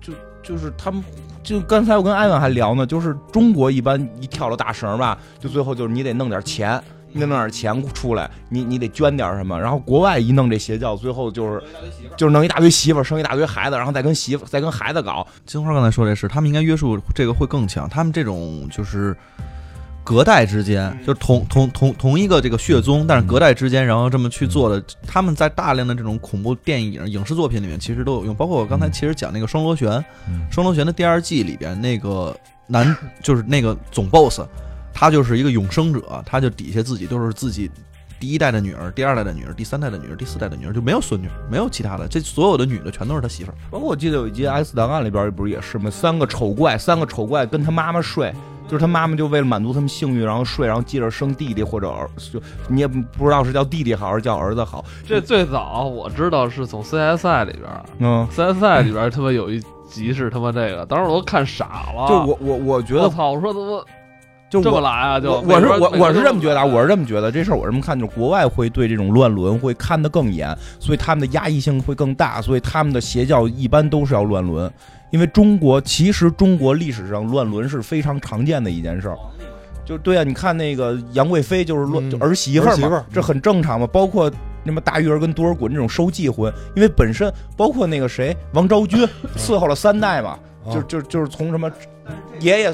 [0.00, 1.02] 就就是他们。
[1.42, 6.80] 就刚才我跟艾文还聊呢，就是中国一般一跳了大绳吧，就最后就是你得弄点钱，
[7.12, 9.60] 你得弄点钱出来，你你得捐点什么。
[9.60, 11.62] 然后国外一弄这邪教，最后就是
[12.16, 15.26] 就是弄一大堆媳妇，生一大堆孩子，然后再跟媳妇再跟孩子搞。
[15.46, 17.88] 金花刚才说这事，他们应该约束这个会更强。
[17.88, 19.16] 他们这种就是
[20.04, 24.82] 隔代之间，就是同同同同一个这个血宗，但是隔代之间，然后这么去做的。
[25.06, 28.34] 他们在大量的这种恐怖电影、影视作品里面，其实都有用。
[28.34, 29.90] 包括我刚才其实讲那个《双螺旋》，
[30.28, 32.36] 嗯《双螺旋》的第二季里边那个
[32.66, 34.40] 男，就是那个总 boss，
[34.92, 37.70] 他就是一个永生者，他就底下自己都是自己。
[38.20, 43.54] 第一代的女儿，第二代的女儿，第三代的女儿，第四代的女儿就没有孙女，没有其他的，这所有的女的全都是他媳妇儿。
[43.68, 45.90] 包括我记得有一集《X 档案》里边不是也是吗？
[45.90, 48.32] 三个丑怪，三个丑怪跟他妈妈睡，
[48.68, 54.84] 就是他妈妈就为了满足他们性欲，然后睡，然后接着生弟弟或者儿，就你也不知道是叫弟弟好还是叫儿子好。
[55.04, 62.06] 这最早我知道是从 CSI 里边嗯，，CSI 里边他妈有一集是他妈这个，当时我都看傻了。
[62.06, 63.84] 就我我我觉得我操，我说怎么
[64.52, 65.18] 就我这么来啊？
[65.18, 74.70] 就我我是我我是这么觉得啊，我是这么觉得，这事儿我是这么看，就是国外会对这种乱伦会看得更严，所以他们的压抑性会更大，所以他们的邪教一般都是要乱伦，
[75.10, 79.16] 因为中国其实中国历史上乱伦是非常常见的一件事儿。
[79.84, 83.86] 就对啊，你看那个杨贵妃就是乱、嗯就儿媳妇儿媳妇儿，这很正常嘛。
[83.86, 84.30] 包括
[84.62, 91.70] 那么大玉儿跟多尔衮这种收继婚，因为本身包括那个谁王昭君伺候了三代嘛，就啊就就是从什么
[92.38, 92.72] 爷爷、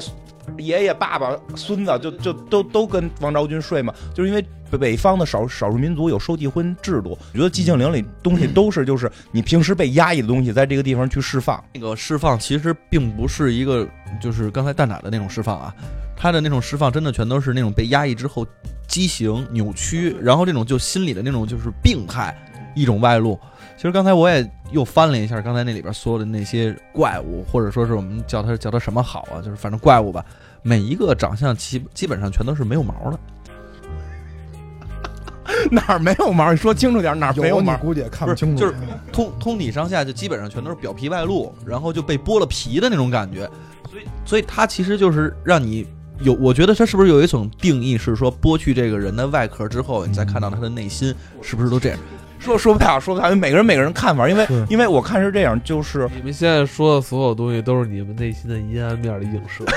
[0.57, 7.17] 爷爷、爸爸、孙子，就就都都跟王昭君睡嘛，就是因为北北方的少少数民族有收继婚制度。
[7.33, 11.63] 我觉得寂静岭里东西都是就是你平时被压抑的东西，在这个地方去释放。
[11.73, 13.87] 那个释放其实并不是一个，
[14.21, 15.73] 就是刚才蛋挞的那种释放啊，
[16.15, 18.45] 他的那种释放真的全都是那种被压抑之后
[18.87, 22.35] 畸形、扭曲，然后这种就心理的那种就是病态
[22.75, 23.39] 一种外露。
[23.79, 30.25] 其实刚才我也又翻了一下刚才那里边所有的那些怪物，或者说是我们叫它叫它什么好啊，就是反正怪物吧，
[30.61, 33.17] 每一个长相基基本上全都是没有毛的。
[35.71, 36.51] 哪儿没有毛？
[36.51, 37.77] 你说清楚点，哪儿没有你毛？
[37.77, 38.59] 估计也看不清楚。
[38.59, 38.75] 就是
[39.13, 43.49] 通通体上下就基本上全都是表皮外露，然后就被剥了皮的那种感觉，
[43.89, 45.87] 所以所以它其实就是让你
[46.19, 51.99] 有，我觉得它是不是有一种定义是说剥去这个人的外壳之后，你再看到他的内心是不是都这样？
[52.39, 59.63] 说说不太好，说不太好，因为每个人每个人看法，因为因为我看是这样，就是你们现在说的所有东西都是你们内心的阴暗面的映射。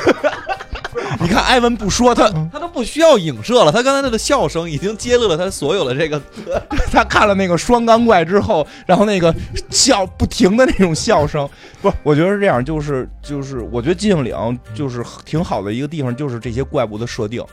[1.21, 6.21] 你看艾文不说他他都不需要影射了，他刚才那个笑声已经揭露了他所有的这个
[6.91, 9.35] 他看了那个双钢怪之后，然后那个
[9.69, 11.49] 笑不停的那种笑声，
[11.83, 17.45] 不是，我觉得是这样，就是就是，我觉得寂静岭就是挺好的一个地方，就是这些怪物的设定。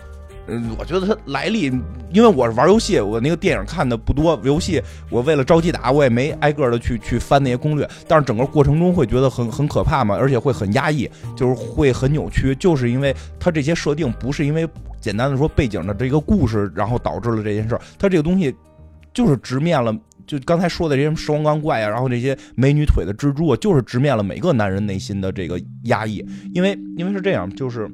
[0.47, 1.65] 嗯，我觉得它来历，
[2.11, 14.67] 因为我是玩游戏，我那个电影看的不多，游戏我为了着急打，我也没挨个的去去翻那些攻略，但是整个过程中会觉得很很可怕嘛，而且会很压抑，就是会很扭曲，就是因为它这些设定不是因为
[14.99, 18.55] 简单的说背景的这个故事，然后导致了这件事儿，它这个东西
[19.13, 19.95] 就是直面了。
[20.25, 26.23] 就刚才说的这些双钢怪啊，然后这些美女腿的蜘蛛啊，就是直面了每个男人内心的这个压抑，
[26.53, 27.89] 因为因为是这样，就是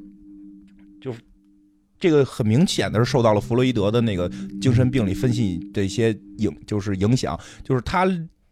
[2.08, 4.30] 这个很明显的是受到了弗洛伊德的那个
[4.60, 8.06] 精神病理分析的一些影，就是影响，就是他。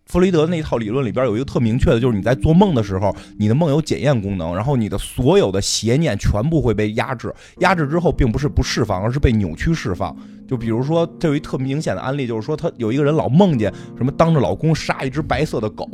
[0.06, 10.14] 弗洛伊德那一套理论里边有一个特明确的，就是你在做梦的时候，你的梦有检验功能，然后你的所有的邪念全部会被压制，压制之后并不是不释放，而是被扭曲释放。
[10.46, 15.86] 就比如说，这有一特明显的案例，就是说他有一个人老梦见什么当着老公杀一只白色的狗，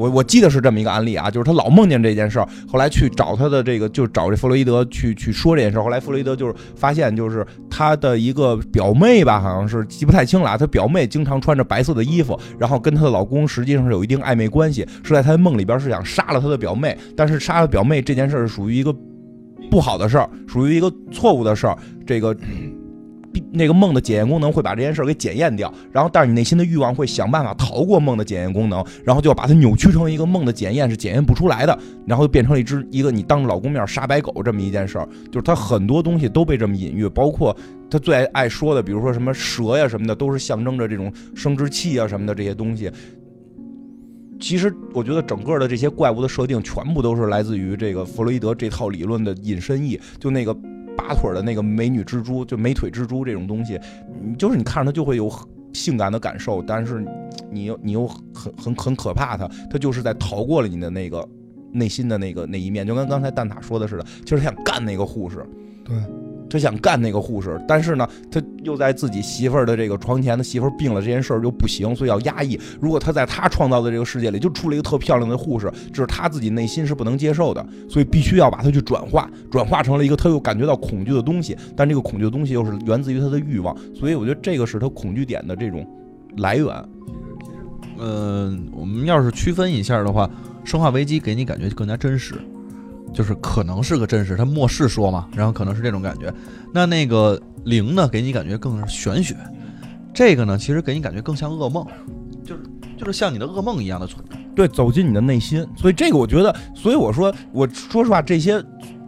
[0.00, 18.94] 我我记得是这么一个案例啊，就是他老梦见这件事儿，后来去找他的这个，就找这弗洛伊德去去说这件事儿，后来弗洛伊德就是发现，就是他的一个表妹吧，好像是记不太清了啊，他表妹经常穿着白色的衣服，然后跟她的老公实际上是有一定暧昧关系，是在他的梦里边是想杀了他的表妹，但是杀了表妹这件事儿是属于一个
[19.70, 21.76] 不好的事儿，属于一个错误的事儿，
[22.06, 22.34] 这个。
[23.52, 37.56] 那个梦的检验功能会把这件事儿给检验掉，然后但是你内心的欲望会想办法逃过梦的检验功能，然后就要把它扭曲成一个梦的检验是检验不出来的，然后就变成了一只一个你当着老公面杀白狗这么一件事儿，就是他很多东西都被这么隐喻，包括
[37.90, 42.90] 他最爱爱说的，比如说什么蛇呀什么的，都是象征着这种生殖器啊什么的这些东西。
[44.38, 50.56] 其实我觉得整个的这些怪物的设定全部都是来自于这个弗洛伊德这套理论的引申义，就那个。
[51.00, 53.80] 八腿的那个美女蜘蛛，就美腿蜘蛛这种东西，
[54.22, 55.32] 你就是你看着它就会有
[55.72, 57.02] 性感的感受，但是
[57.50, 61.26] 你又你又很很很可怕，它它就是在逃过了你的那个
[61.72, 65.44] 内心的那个那一面，就跟刚才蛋挞说的似的，就是想干那个护士，
[65.84, 65.96] 对。
[66.50, 72.58] 他想干那个护士，但是呢，他又在自己媳妇儿的这个床前，他媳妇儿病了这件事儿又不行，所以要压抑。
[72.80, 81.56] 如果他在他创造的这个世界里就出了一个特漂亮的护士，这是他自己内心是不能接受的，所以必须要把它去转化，转化成了一个他又感觉到恐惧的东西。
[81.76, 85.86] 但这个恐惧的东西又是源自于他的欲望，所以我觉得这个是他恐惧点的这种
[86.38, 86.66] 来源。
[87.98, 90.26] 嗯，我们要是区分一下的话，
[90.68, 92.34] 《生化危机》给你感觉更加真实。
[93.12, 96.32] 就是可能是个真实，他末世说嘛，然后可能是这种感觉。
[96.72, 99.36] 那那个零呢，给你感觉更是玄学。
[100.12, 101.86] 这个呢，其实给你感觉更像噩梦，
[102.44, 102.62] 就是
[102.96, 104.36] 就是像你的噩梦一样的存在。
[104.54, 105.66] 对，走进你的内心。
[105.76, 108.62] 所以这个我觉得，所以我说，我说实话，这些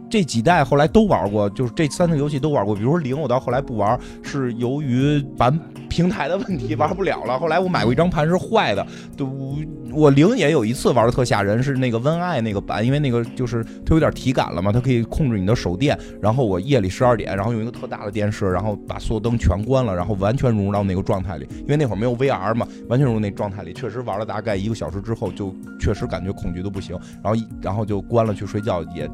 [0.09, 2.73] 这几代后来都玩过，就是这三个游戏都玩过。
[2.73, 5.59] 比如说零，我到后来不玩，是由于版
[5.93, 7.37] 平台的问题玩不了了。
[7.37, 8.83] 后来我买过一张盘是坏的，
[9.15, 9.59] 都
[9.91, 15.95] 我零也有一次玩的特吓人，是那个温爱那个版，因为那个就是它有点体感了嘛，它可以控制你的手电。
[16.19, 21.47] 然后我夜里十二点，然后用一个特大的电视，然后把所有灯全关了，然后完全融入到那个状态里。
[21.59, 23.71] 因为那会儿没有 VR 嘛，完全融入那状态里。
[23.71, 26.97] 确实玩了大概一个小时之后，就确实感觉恐惧的不行。
[27.23, 29.07] 然后然后就关了去睡觉，也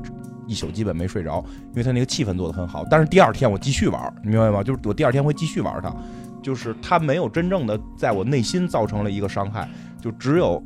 [0.47, 2.86] 一宿基本没睡着，因为它那个气氛做的很好。
[2.89, 4.63] 但是第二天我继续玩，你明白吗？
[4.63, 5.93] 就是我第二天会继续玩它。
[6.42, 9.70] 就是它没有真正的在我内心造成了一个伤害，
[10.02, 10.62] 就只有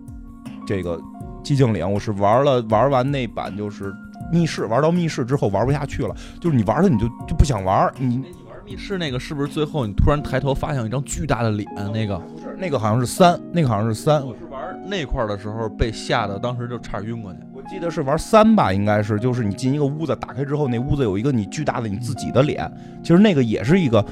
[0.66, 1.00] 这个
[1.44, 3.94] 寂静岭，我是玩了玩完那版就是
[4.32, 11.68] 密室，玩到密室之后玩不下去了，就是你玩了你就就不想玩，你你玩密室那个是不是最后你突然抬头发现一张巨大的脸？
[11.92, 17.40] 那个不是那个好像是三，那个好像是三，我是玩那块的时候被吓得当时就差点晕过去。
[17.54, 22.72] 我记得是玩三吧，应该是就是你进一个屋子，打开之后那屋子有一个你巨大的你自己的脸，
[23.02, 24.04] 其实那个也是一个。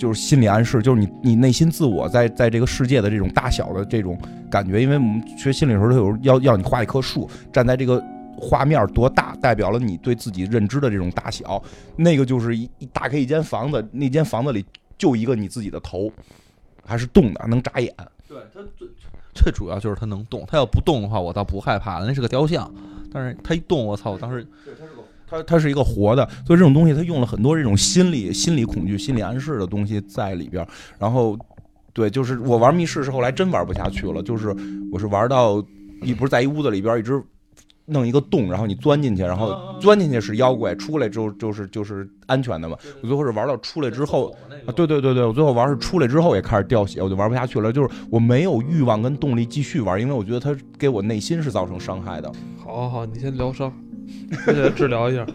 [0.00, 4.18] 就是心理暗示，就是你你内心自我在在这个世界的这种大小的这种
[4.50, 8.02] 感觉，因为我们学心理的时候，他有要要你画一棵树，站在这个
[8.40, 11.62] 画面多大，代表了你对自己认知的这种大小。
[11.96, 14.64] 那个就是一一打开一间房子，那间房子里
[14.96, 16.10] 就一个你自己的头，
[16.86, 17.94] 还是动的，能眨眼。
[18.26, 18.88] 对，它最
[19.34, 22.06] 最主要就是它能动，它要不动的话，我倒不害怕了。
[22.06, 22.72] 那是个雕像，
[23.12, 24.12] 但是它一动，我操！
[24.12, 24.46] 我当时。
[24.64, 24.86] 它
[25.30, 30.66] 它它是一个活的，所以这种东西它用了很多这种心理心理恐惧、心理暗示的东西在里边。
[30.98, 31.38] 然后
[31.92, 34.54] 对，就是我玩密室是后来真玩不下去了，就是
[34.92, 35.64] 我是玩到
[36.02, 37.22] 一不是在一屋子里边一直
[37.86, 42.76] 弄一个洞，然后你钻进去，然后钻进去是妖怪，出来之后就是就是安全的嘛。
[43.02, 44.32] 我最后是玩到出来之后
[44.64, 52.30] 啊，对对对对，我最后玩是出来之后也开始掉血，我就玩不下去了，就是我没有欲望跟动力继续玩，因为我觉得它给我内心是造成伤害的。
[52.56, 53.89] 好好好，你先疗伤，先
[54.46, 55.26] 给他治疗一下。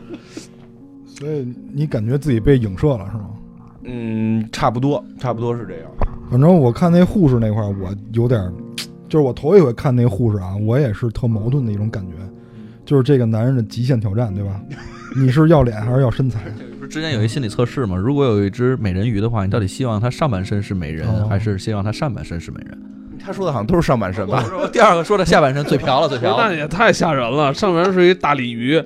[1.07, 3.29] 所以你感觉自己被影射了是吗？
[3.83, 5.89] 嗯，差不多，差不多是这样。
[6.29, 8.51] 反正我看那护士那块儿，我有点儿，
[9.07, 12.13] 就是我头一回看那护士啊，我也是特矛盾的一种感觉，
[12.83, 14.59] 就是这个男人的极限挑战，对吧？
[15.15, 16.49] 你是要脸还是要身材？
[16.77, 17.95] 不是之前有一心理测试嘛？
[17.95, 22.77] 如果有一只美人鱼的话，你到底希望它上半身是美人，哦还是希望它上半身是美人？
[23.23, 24.43] 他说的好像都是上半身吧？
[24.71, 26.55] 第二个说的下半身最嫖了，最嫖那了。
[26.55, 28.81] 也太吓人了，上边是一大鲤鱼，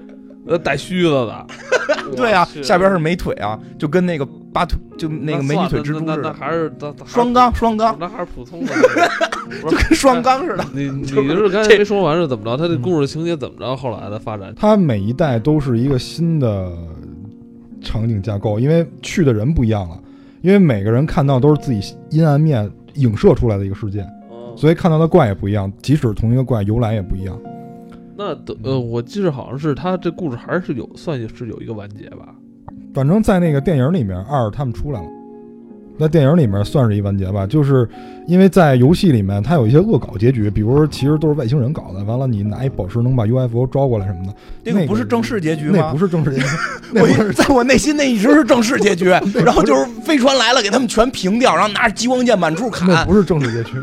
[0.45, 1.45] 呃，带须子的。
[2.15, 8.73] 对啊我，去下边是美腿啊，就跟那个八腿，就那个美女腿蜘蛛那那那似的，还是那那双缸双缸，那还是普通的。
[9.63, 10.65] 就跟双缸似的。
[10.73, 11.15] 你你是
[11.49, 12.55] 刚才没说完是怎么着？
[12.55, 13.75] 他这故事情节怎么着？
[13.75, 14.53] 后来的发展？
[14.55, 16.71] 他每一代都是一个新的
[17.81, 19.99] 场景架构，因为去的人不一样了，
[20.41, 24.05] 因为每个人看到都是自己阴暗面影射出来的一个世界，
[24.59, 27.39] 所以看到的怪也不一样，即使同一个怪由来也不一样。
[28.17, 32.35] 那等呃，我记得好像是他这故事还是有算是有一个完结吧？
[32.93, 35.07] 反正，在那个电影里面，二他们出来了。
[35.97, 37.87] 在电影里面算是一完结吧，就是
[38.27, 44.33] 因为在游戏里面，它有一些恶搞结局，比如说其实都是外星人搞的，完了你拿一宝石能把 UFO 招过来什么的，
[44.63, 45.97] 那个不是正式结局吗那不？
[45.97, 46.45] 是正式结局，
[46.91, 49.05] 那是在我内心那一直是正式结局，
[49.45, 53.05] 然后就是飞船来了，给他们全平掉，然后拿着激光剑满处砍那。
[53.05, 53.77] 不是正式结局，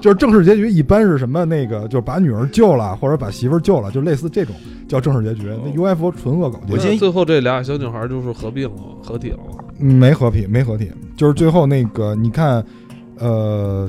[0.00, 4.54] 就是正式结局一般是什么那个，就是把女儿救了，或者把媳妇儿救了，就类似这种
[4.88, 5.50] 叫正式结局。
[5.64, 9.38] 那 UFO 纯恶搞结局，我建议最后这俩小女孩就是合并了，合体了
[9.78, 12.64] 没合体，没合体，就是最后那个你看，
[13.18, 13.88] 呃。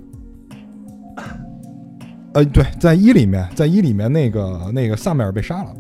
[2.32, 5.74] 呃，对，在一里面，在一里面那个那个萨米尔被杀了，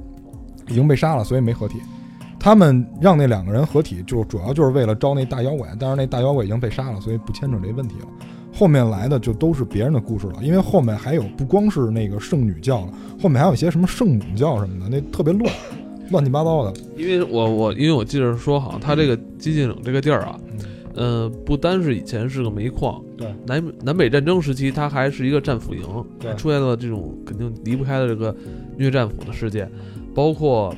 [0.68, 1.78] 已经被杀了，所以没合体。
[2.40, 8.08] 他们让那两个人合体，就主要就是为了招那大妖怪，但是那大妖怪已经被杀了，所以不牵扯这问题了。
[8.52, 15.54] 后面来的就都是别人的故事了，因为后面还有不光是那个圣女教了，后面还有一些什么圣母教什么的，那特别乱，
[16.12, 16.80] 乱七八糟的。
[16.97, 20.39] 因为我我因为我记得说，好像他这个寂静岭这个地儿啊，
[20.95, 25.82] 呃，不单是以前是个煤矿，对，南南北战争时期，它还是一个战俘营，
[26.20, 26.34] 对。
[26.36, 28.36] 出现了这种肯定离不开的这个
[28.78, 29.70] 虐战俘的事件，
[30.14, 30.74] 包括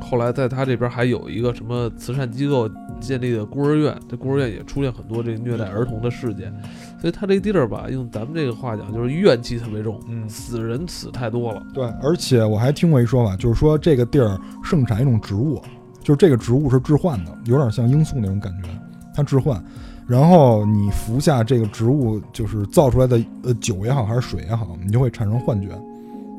[0.00, 2.68] 后来在他这边还有一个什么慈善机构
[3.02, 6.52] 建立的孤儿院，这孤儿院也出现很多这个虐待儿童的事件，
[7.00, 11.62] 所以他这个地儿吧，用咱们这个话讲，就是怨气特别重，嗯，死人死太多了。
[11.74, 15.60] 对，而且我还听过一说法，就是说这个地儿盛产一种植物，
[16.00, 18.68] 就是这个植物是致幻的，有点像罂粟那种感觉，
[19.14, 19.62] 它致幻。
[20.06, 25.68] 然后你服下这个植物，就是造出来的呃酒也好，还是水也好，你就会产生幻觉。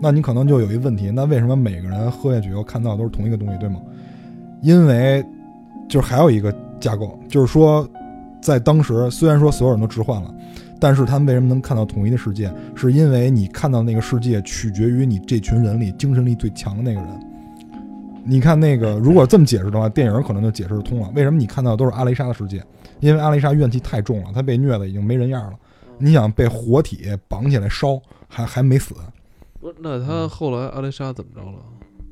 [0.01, 3.79] 那你可能就有一个问题，那为什么每个人喝下去以后看到都是同一个东西，对吗？
[4.61, 5.25] 因为
[5.87, 7.87] 就是还有一个架构，就是说
[8.41, 10.33] 在当时虽然说所有人都置换了，
[10.79, 12.53] 但是他们为什么能看到统一的世界？
[12.75, 17.19] 是因为你看到那个世界取决于你这群人里精神力最强的那个人。
[18.25, 21.11] 你看那个，如果这么解释的话，电影可能就解释得通了。
[21.13, 22.63] 为什么你看到都是阿雷莎的世界？
[23.01, 25.53] 因为阿雷莎怨气太重了，她被虐的已经没人样了。
[25.97, 28.95] 你想被活体绑起来烧，还还没死。
[29.59, 31.57] 不是，那他后来阿雷莎怎么着了？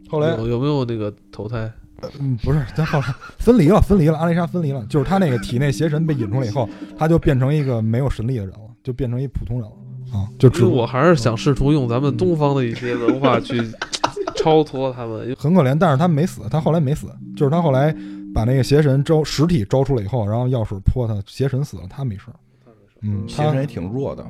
[0.10, 1.72] 后来，有有没有那个投胎？
[2.20, 3.06] 嗯，不是，他后来
[3.38, 13.62] 分离了，分离了，阿丽莎分离了，就是他那个体内邪神被引出来以后，他就变成一个没有神力的人了，就变成一普通人了啊，就只我还是想试图用咱们东方的一些文化去
[14.36, 15.36] 超脱他们。
[15.38, 17.96] 很可怜，但是他没死，他后来没死，就是他后来
[18.34, 22.24] 把那个邪神招实体招出来以后，然后药水泼他，邪神死了，他没事。
[23.02, 24.26] 嗯，他邪神也挺弱的，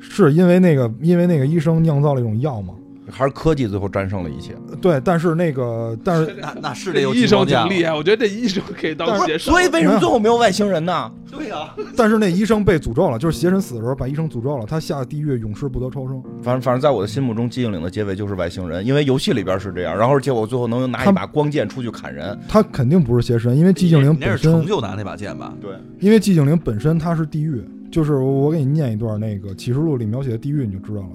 [0.00, 2.74] 是因为那个因为那个医生酿造了一种药嘛？
[3.10, 4.54] 还是科技最后战胜了一切。
[4.80, 7.68] 对，但是那个但是那那是得有医生挺害。
[7.68, 9.52] 厉害，我觉得这医生可以当邪神。
[9.52, 11.10] 所以为什么最后没有外星人呢？
[11.30, 16.22] 对呀，但是那医生被诅咒了，就是邪神死的时候把医生诅咒了，他下地狱永世不得超生。
[16.42, 19.96] 反正反正在我的心目中，寂静岭的结尾就是外星人，因为游戏里边是这样。
[19.96, 22.38] 然后结果最后能拿一把光剑出去砍人。
[22.46, 25.54] 他肯定不是邪神，因为寂静岭本身成就拿那把剑吧？
[25.60, 31.08] 对，因为寂静岭本身它是地狱，就是我给你念一段那个启示录里描写的地狱，你就知道了。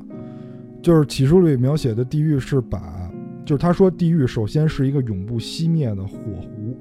[0.82, 3.12] 就是启示录里描写的地狱是把，
[3.46, 6.78] 就是他说地狱首先是一个永不熄灭的火湖。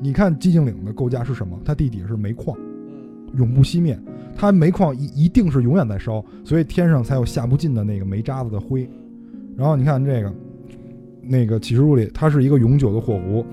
[0.00, 1.58] 你看寂静岭的构架是什么？
[1.64, 2.56] 它地底是煤矿，
[3.36, 3.98] 永不熄灭。
[4.34, 8.88] 它煤矿一一定是永远在烧，所以天上才有下不尽的那个煤渣子的灰。
[9.56, 10.32] 然后你看这个，
[11.22, 13.44] 那个启示录里，它是一个永久的火湖，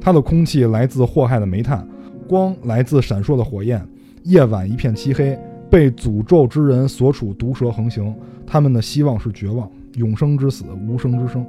[0.00, 1.86] 它的空气来自祸害的煤炭，
[2.26, 3.86] 光来自闪烁的火焰，
[4.22, 8.14] 夜晚一片漆黑，被诅咒之人所处毒蛇横行，
[8.48, 11.44] 他们的希望是绝望，永生之死，无生之生。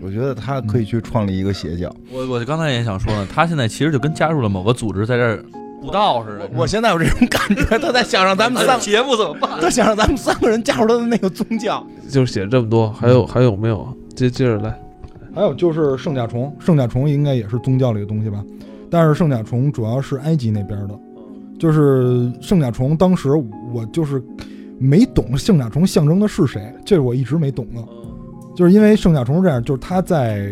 [0.00, 1.92] 我觉得他可以去创立一个邪教。
[2.12, 5.44] 我我刚才也想说呢，他现在其实就跟加入了某个组织，在这儿
[5.80, 6.50] 布道似的。
[6.54, 9.60] 我现在有这种感觉，他在想让咱们三， 节目怎么办？
[9.60, 11.84] 他想让咱们三个人加入他的那个宗教。
[12.08, 13.86] 就是写这么多，还有还有没有？
[14.14, 14.76] 接接着来，
[15.34, 18.44] 还有就是圣甲虫，圣甲虫应该也是宗教里的东西吧？
[18.90, 20.98] 但是圣甲虫主要是埃及那边的，
[21.58, 22.96] 就是圣甲虫。
[22.96, 23.30] 当时
[23.72, 24.22] 我就是
[24.78, 27.82] 没懂圣甲虫象征的是谁，这是我一直没懂的。
[28.56, 30.50] 就是因为圣甲虫是这样，就是它在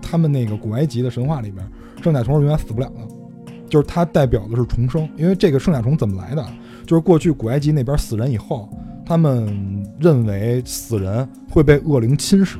[0.00, 1.66] 他们那个古埃及的神话里边，
[2.02, 5.08] 圣甲虫是永远死不了的，就是它代表的是重生。
[5.16, 6.46] 因为这个圣甲虫怎么来的？
[6.86, 8.68] 就是过去古埃及那边死人以后，
[9.04, 12.58] 他们认为死人会被恶灵侵蚀，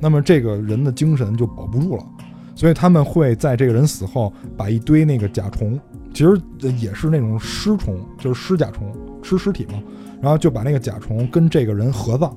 [0.00, 2.06] 那么这个人的精神就保不住了，
[2.54, 5.76] 所以他们会在这个人死后把一堆那个甲虫，
[6.14, 6.40] 其实
[6.78, 9.82] 也是那种尸虫，就是尸甲虫，吃尸体嘛，
[10.20, 12.34] 然后就把那个甲虫跟这个人合葬。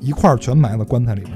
[0.00, 1.32] 一块儿全埋在棺材里边，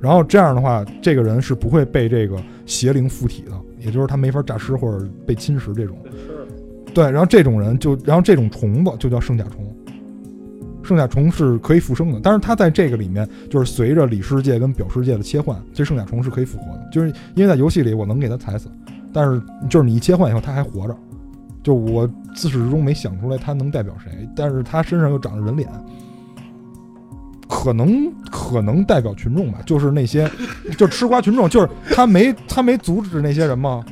[0.00, 5.98] 然后这样的话，这个人是不会被这个邪灵附体的，也就是他没法诈尸或者被侵蚀这种。
[6.94, 9.70] 对，然后这种人就，然后这种虫子就叫圣甲虫。
[10.82, 16.88] 圣甲虫是可以复生的，但是它在这个里面就是随着里世界跟表世界的切换，这圣甲虫是可以复活的。
[16.90, 18.70] 就是因为在游戏里我能给它踩死，
[19.12, 20.96] 但是就是你一切换以后它还活着。
[21.66, 25.68] 就我自始至终没想出来他能代表谁，但是他身上又长着人脸。
[27.48, 30.30] 可能可能代表群众吧，就是那些
[30.78, 33.84] 就吃瓜群众，就是他没他没阻止那些人吗？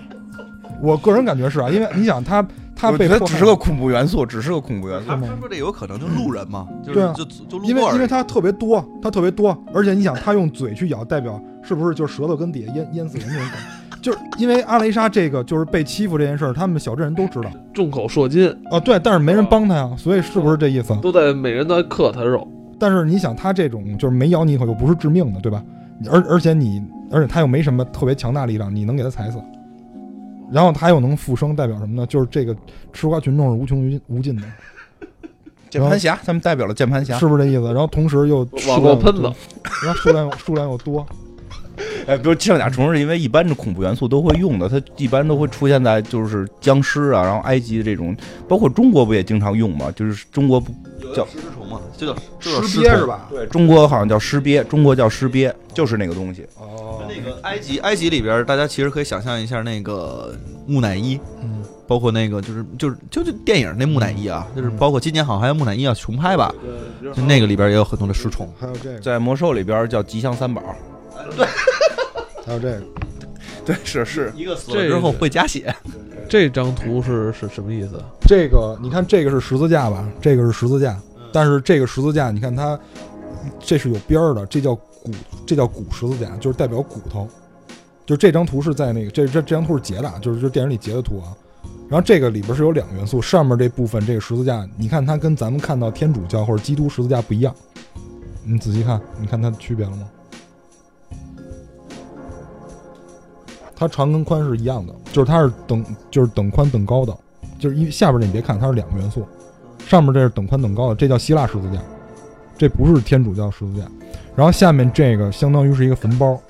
[0.80, 2.46] 我个人感觉是啊，因为你想他
[2.76, 5.08] 他被他只是个恐怖元素，只是个恐怖元素。
[5.08, 13.83] 他说这有可能就路人嘛，对啊，就就因为因为他特别多，他特别多，而且你想他用嘴去咬，代表是不是就舌头跟底下淹淹死人那种感觉？
[14.04, 20.94] 就是因为阿雷莎这个就是被欺负这件事儿，他们小镇人都知道，众口铄金啊，对，但是没人帮他呀，所以是不是这意思？
[21.00, 22.46] 都在每人都克他肉。
[22.78, 25.64] 但是你想，他这种就是没咬你一口又不是致命的，对吧？
[26.10, 29.38] 而而且你，而且他又没什么特别强大力量，你能给他踩死。
[30.52, 32.06] 然后他又能复生，代表什么呢？
[32.06, 32.54] 就是这个
[32.92, 34.42] 吃瓜群众是无穷无无尽的。
[35.70, 37.64] 键盘侠，他们代表了键盘侠，是不是这意思？
[37.72, 41.06] 然后同时又网络喷子，然后数量数量又多。
[42.06, 48.14] 哎，比如圣甲虫是因为一般的恐怖元素都会用的，它一般都会出现在就是僵尸啊，然后埃及的这种，
[48.46, 49.90] 包括中国不也经常用吗？
[49.96, 50.72] 就是中国不
[51.14, 52.14] 叫尸虫嘛，就叫
[52.62, 53.26] 尸鳖是吧？
[53.30, 56.46] 对，中国好像叫尸鳖，中国叫尸鳖，就是那个东西。
[56.58, 60.34] 哦，那个埃及，埃及里边，大家其实可以想象一下那个
[60.66, 66.54] 木乃伊，嗯，包括那个就是就是就就电影那木乃伊啊，就是包括今年好像还有木乃伊要重拍吧，
[67.02, 68.46] 就那个里边也有很多的尸虫。
[68.60, 70.62] 还有这个，在魔兽里边叫吉祥三宝。
[71.36, 71.46] 对。
[72.46, 72.82] 还有这个，
[73.64, 75.74] 对，是是一个死了之后会加血。
[76.28, 78.02] 这张图是是什么意思？
[78.26, 80.08] 这个你看，这个是十字架吧？
[80.20, 80.98] 这个是十字架，
[81.32, 82.78] 但是这个十字架，你看它，
[83.60, 85.10] 这是有边儿的，这叫骨，
[85.46, 87.28] 这叫骨十字架，就是代表骨头。
[88.06, 91.32] 就这张图是在那个这这这张图是截的，就是就电影里截的图啊。
[91.88, 97.54] 然后这个里边是有两个元素，上面这部分这个十字架，你看它跟咱们看到天主教或者基督十字架不一样。
[98.44, 100.08] 你仔细看，你看它的区别了吗？
[103.86, 107.14] 它长跟宽是一样的，就是它是等就是等宽等高的，
[107.58, 109.26] 就是因为下边这你别看它是两个元素，
[109.86, 111.78] 上面这是等宽等高的，这叫希腊十字架，
[112.56, 113.86] 这不是天主教十字架。
[114.34, 116.40] 然后下面这个相当于是一个坟包，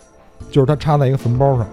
[0.51, 1.67] 就是它插在一个坟包上，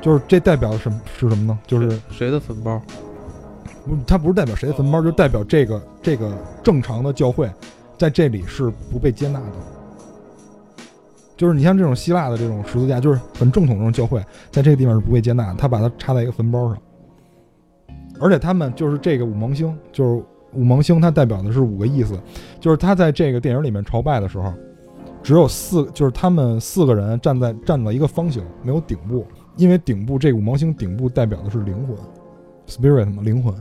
[0.00, 1.58] 就是这代表什么是什么呢？
[1.66, 2.80] 就是谁的坟包？
[3.84, 7.50] 不，它不是代表谁的坟包，就代表这个这个正常的教会
[7.98, 9.46] 在这里是不被接纳的。
[11.42, 15.54] 就是你像这种希腊的这种十字架，就是很正统这种教会，在这个地方是不被接纳的。
[15.54, 16.78] 他把它插在一个坟包上，
[18.20, 22.16] 而且他们就是这个五芒星，就是五芒星，它代表的是五个意思。
[22.60, 24.54] 就是他在这个电影里面朝拜的时候，
[25.20, 29.26] 只有四，就是他们四个人站在站了一个方形，没有顶部，
[29.56, 31.96] 因为顶部这个五芒星顶部代表的是灵魂
[32.68, 33.52] ，spirit 嘛，灵魂。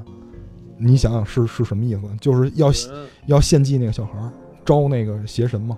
[0.77, 2.01] 你想想是是什么意思？
[2.19, 2.71] 就是要
[3.25, 4.19] 要献祭那个小孩，
[4.63, 5.75] 招那个邪神嘛。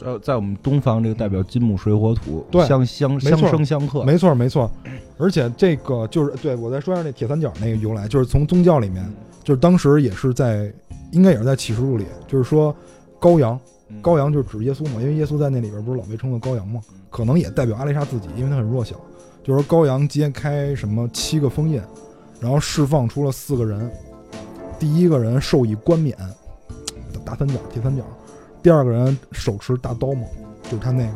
[0.00, 4.70] 呃，在我们东方，这个代表金木水火土，对，相相相生相克，没错没错。
[5.18, 9.04] 而且这个就是对我再说一下那铁三角那个由来，就是从宗教里面，
[9.44, 10.72] 就是当时也是在，
[11.12, 12.74] 应该也是在启示录里，就是说
[13.20, 13.58] 羔羊，
[14.02, 18.96] 羔羊就是指耶稣嘛，因为耶稣在那里边不是老被称作羔羊嘛，可能也代表阿丽莎自己，因为她很弱小。
[19.44, 21.80] 就是说羔羊揭开什么七个封印，
[22.40, 23.90] 然后释放出了四个人，
[24.78, 26.16] 第一个人授以冠冕，
[27.24, 28.02] 大三角铁三角。
[28.62, 30.22] 第二个人手持大刀嘛，
[30.64, 31.12] 就是他那个，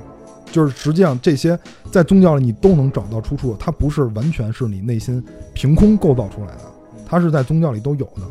[0.51, 1.59] 就是实际上这些
[1.91, 5.25] 在宗教里你都能找到出处，它不是完全是你内心
[5.55, 6.63] 凭空构造出来的，
[7.07, 8.23] 它是在宗教里都有的。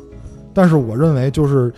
[0.53, 1.73] 但是我认为就是，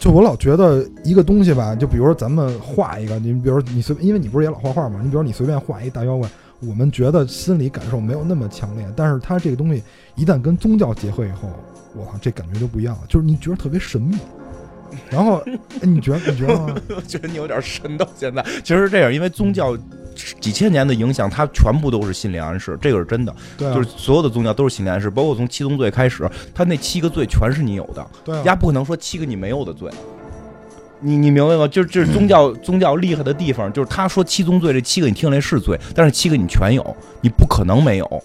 [0.00, 6.28] 就我老觉得一个东西吧，就比如说咱们画一个，你比如你随，因为你不是也老画画嘛，你比如你随便画一大妖怪，
[6.60, 9.82] 我们觉得心理感受没有那么强烈，但是它这个东西
[10.14, 11.50] 一旦跟宗教结合以后，
[11.94, 14.16] 我靠，这感觉就不一样了，就是你觉得特别神秘。
[15.10, 16.74] 然后，哎你觉得你觉得吗？
[16.96, 18.44] 我觉得你有点神到现在。
[18.62, 19.76] 其实是这样，因为宗教
[20.40, 23.34] 几千年的影响，它全部都是心理暗示，这个是真的。
[23.56, 29.90] 对啊，就是所有的宗教都是心理暗示，包括从七宗罪开始，他那七个罪全是你有的，对啊，丫不可能说七个你没有的罪。
[31.00, 31.68] 你你明白吗？
[31.68, 38.24] 就是就是宗教 宗教厉害的地方，就是他说七宗罪这七个你听来是罪，但是七个你全有，你不可能没有。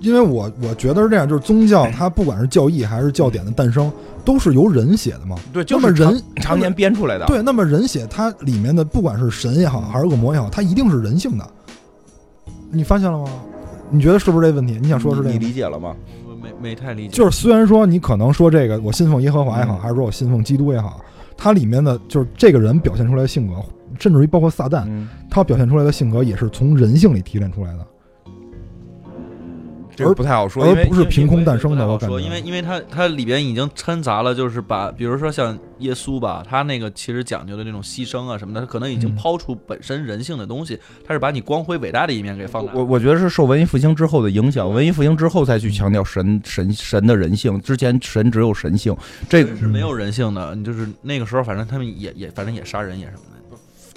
[0.00, 3.90] 因为我我觉得是这样，就是宗教它不管是教义还是教典的诞生，
[4.24, 5.36] 都是由人写的嘛。
[5.52, 7.26] 对，那么人常年编出来的。
[7.26, 11.46] 对，那么人写它里面的不管是神也好，还是恶魔也好，它一定是人性的。
[12.70, 13.28] 你发现了吗？
[13.90, 14.78] 你觉得是不是这问题？
[14.80, 15.46] 你想说的是这个你？
[15.46, 15.96] 理解了吗？
[16.28, 21.00] 我没没太理解，就是虽然说你可能说这个我信奉耶和华也好，嗯还是说我信奉基督也好，
[21.36, 23.54] 它里面的就是这个人表现出来的性格，
[23.98, 27.86] 甚至于包括撒旦，嗯，他表现出来的性格也是从人性里提炼出来的。
[29.98, 42.72] 这个不太好说，而因为不是凭空诞生的好我感觉说因为因为它它里边已经掺杂了，就是把比如说像耶稣吧，他那个其实讲究的那种牺牲啊什么的，他可能已经嗯抛出本身人性的东西，他是把你光辉伟大的一面给放大。
[42.74, 48.96] 我我觉得是受文艺复兴之后的影响，文艺复兴之后才去强调神神神的人性，之前神只有神性，
[49.28, 53.37] 这个是没有人性的，你就是那个时候，反正他们也也反正也杀人也什么的。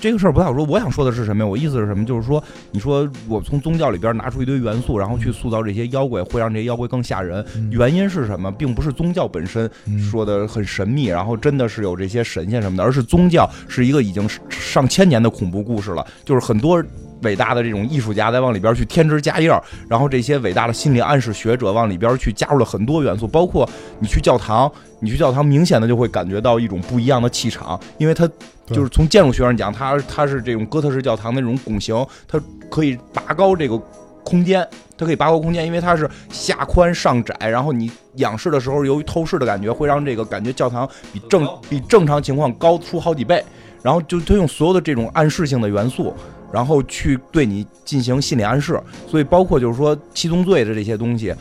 [0.01, 0.65] 这个事儿不太好说。
[0.65, 1.47] 我想说的是什么呀？
[1.47, 2.03] 我意思是什么？
[2.03, 7.45] 就是说，你说我从宗教里边拿出一堆元素，然后去塑造这些妖怪，会让这些妖怪更吓人。
[7.55, 8.51] 嗯原因是什么？
[8.51, 16.83] 并不是宗教本身嗯说的很神秘，然后真的是有这些神仙什么的，而是宗教是一个已经上千年的恐怖故事了，就是很多。
[17.21, 19.49] 伟大的这种艺术家在往里边去添枝加叶，
[19.87, 23.69] 然后这些伟大的心理暗示学者往里边去加入了很多元素，包括
[23.99, 28.27] 你去教堂，你去教堂明显的就会感觉到一种不一样的气场，因为它
[28.67, 31.95] 就是从建筑学上讲，它它是这种哥特式教堂的那种拱形，
[32.27, 33.77] 它可以拔高这个
[34.23, 34.65] 空间，
[34.97, 43.43] 它可以拔高空间，因为它是下宽上窄，然后你仰视的时候，由于透视的感觉，会让这个感觉教堂比正比正常情况高出好几倍，
[43.81, 46.13] 然后就它用所有的这种暗示性的元素。
[46.51, 51.33] 然后去对你进行心理暗示，所以包括就是说七宗罪的这些东西，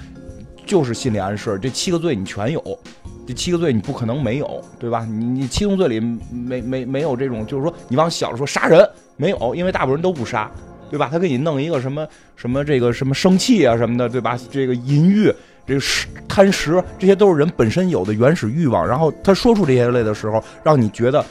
[0.66, 1.58] 就是心理暗示。
[1.60, 2.78] 这七个罪你全有，
[3.26, 5.04] 这七个罪你不可能没有，对吧？
[5.04, 6.00] 你你七宗罪里
[6.30, 10.50] 没没没有这种，就是说你往小了说杀人没有，因为大部分人都不杀，
[10.90, 11.08] 对吧？
[11.10, 12.06] 他给你弄一个什么
[12.36, 14.38] 什么这个什么生气啊什么的，对吧？
[14.50, 15.32] 这个淫欲。
[15.66, 15.80] 这个
[16.26, 18.84] 贪食，这些都是人本身有的原始欲望。
[18.84, 21.24] 然后他说出这些类的时候，让你觉得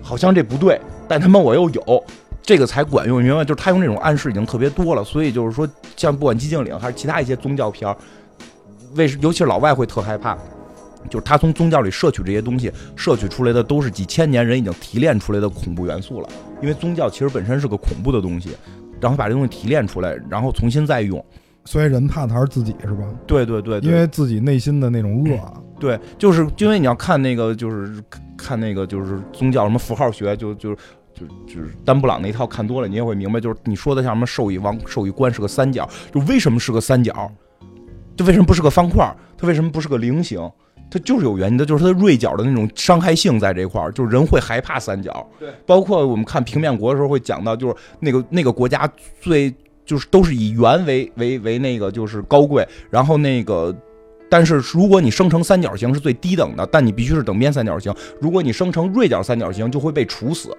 [0.00, 2.04] 好像这不对，但他妈我又有，
[2.42, 3.44] 这个才管用，明白？
[3.44, 7.96] 就是他用这种暗示已经特别多了，所以就是说，像不管寂静岭还是其他一些宗教片儿，
[8.96, 10.36] 为尤其是老外会特害怕，
[11.08, 16.28] 就是他从宗教里摄取这些东西，摄取出来的都是几千年人已经提炼出来的恐怖元素了。
[16.60, 18.56] 因为宗教其实本身是个恐怖的东西，
[19.00, 21.24] 然后把这东西提炼出来，然后重新再用。
[21.64, 23.04] 所以人怕的还是自己是吧？
[23.24, 25.54] 对对对对，因为自己内心的那种恶啊。
[25.78, 28.02] 对，就是因为你要看那个，就是
[28.36, 30.76] 看那个，就是宗教什么符号学，就就
[31.14, 37.30] 就就是丹布朗那一套看多了，你也会明白，就是你说的像什么授予王、授予官是个三角，就为什么是个三角？
[38.16, 39.14] 就为什么不是个方块？
[39.36, 40.38] 它为什么不是个菱形？
[40.90, 45.26] 它就是有原因的，就是它锐角的那种伤害性在这块儿，就是人会害怕三角。
[45.38, 48.90] 对，包括我们看平面国的时候会讲到，就是那个那个国家
[49.20, 49.54] 最
[49.86, 53.74] 就是都是以圆为为为那个就是高贵，然后那个。
[54.28, 57.94] 但是如果你生成三角形是最低等的，但你必须是等边三角形。
[58.18, 60.56] 如果你生成锐角三角形，就会被处死，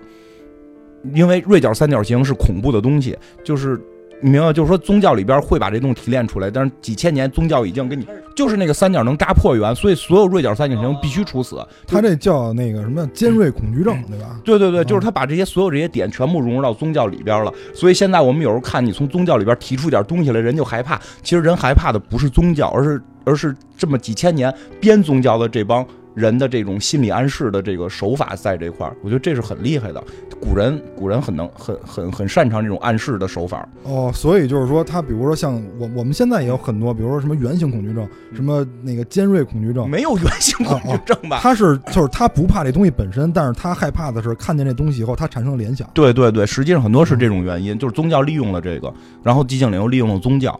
[1.13, 3.79] 因为锐角三角形是恐怖的东西，就是
[4.21, 4.53] 你明白？
[4.53, 11.57] 就是说宗教里边会把这东西提炼出来，但是几千年宗教已经给你就是那个三角能扎破圆，所以所有锐角三角形必须处死。
[11.85, 14.39] 他这叫那个什么尖锐恐惧症，对吧？
[14.45, 17.53] 对对对，就是嗯他把这些所有这些点全部融入到宗教里边了。
[17.73, 20.97] 所以现在我们有时候看你从宗教里边提出点东西来，人就害怕。
[21.21, 25.85] 其实人害怕的不是宗教，而是而是这么几千年编宗教的这帮
[26.15, 30.03] 人的这种心理暗示的这个手法在这块儿，我觉得这是很厉害的。
[30.39, 33.67] 古人古人很能很很很擅长这种暗示的手法。
[33.83, 41.39] 哦，所以就是说，他比如说像我我们现在也有很多，比如说什么圆形恐惧症，什么那个尖锐恐惧症，没有圆形恐惧症吧？
[41.41, 45.89] 他是就是他不怕这东西本身，但是他害怕的是看见这东西以后，他产生了联想。
[45.93, 50.59] 对对对，实际上很多是这种原因，就是宗教利用了这个，然后寂静岭又利用了宗教。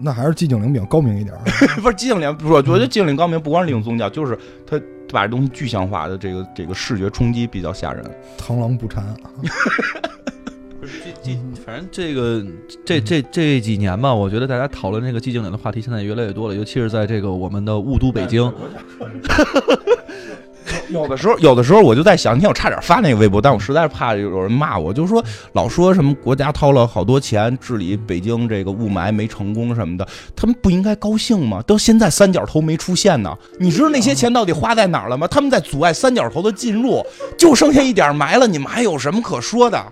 [0.00, 1.40] 那还是寂静岭比较高明一点儿。
[1.82, 4.80] 不是寂静岭，不是，我觉得寂静岭高明不光是利用宗教，就是他
[5.10, 8.04] 把这东西具象化的这个这个视觉冲击比较吓人。
[8.38, 9.04] 螳螂捕蝉，
[10.80, 11.32] 不是这这，
[11.64, 12.44] 反正反正这个
[12.84, 18.52] 这这这几年吧，我觉得大家讨论这个寂静岭的话题现在越来越多了，尤其是在这个我们的雾都北京。
[20.90, 25.22] 有的时候，有的时候我就在想，你看我差点发那个微博，但我实在是怕有人骂我，就是说
[25.52, 31.62] 老说什么国家掏了好多钱治理北京这个雾霾没成功什么的，他们不应该高兴吗？
[31.66, 35.26] 到现在三角头没出现呢，你知道那些钱到底花在哪儿了吗？
[35.28, 37.04] 他们在阻碍三角头的进入，
[37.36, 39.84] 就剩下一点埋了，你们还有什么可说的？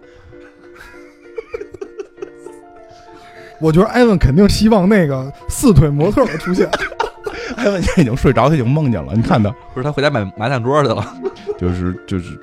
[3.60, 6.68] 我觉得艾文肯定希望那个四腿模特的出现。
[7.56, 9.50] 艾文现在已经睡着，他已经梦见了，你看他。
[9.72, 11.16] 不是他回家买麻将桌去了。
[11.58, 12.38] 就是就是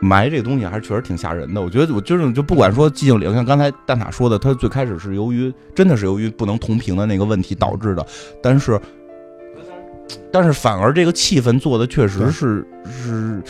[0.00, 1.60] 埋这个东西还是确实挺吓人的。
[1.60, 8.06] 我觉得我就是就不管说寂静岭，像刚才蛋塔说的，他最开始是由于真的是由于不能同频的那个问题导致的，
[8.42, 8.80] 但是
[10.30, 13.42] 但是反而这个气氛做的确实是是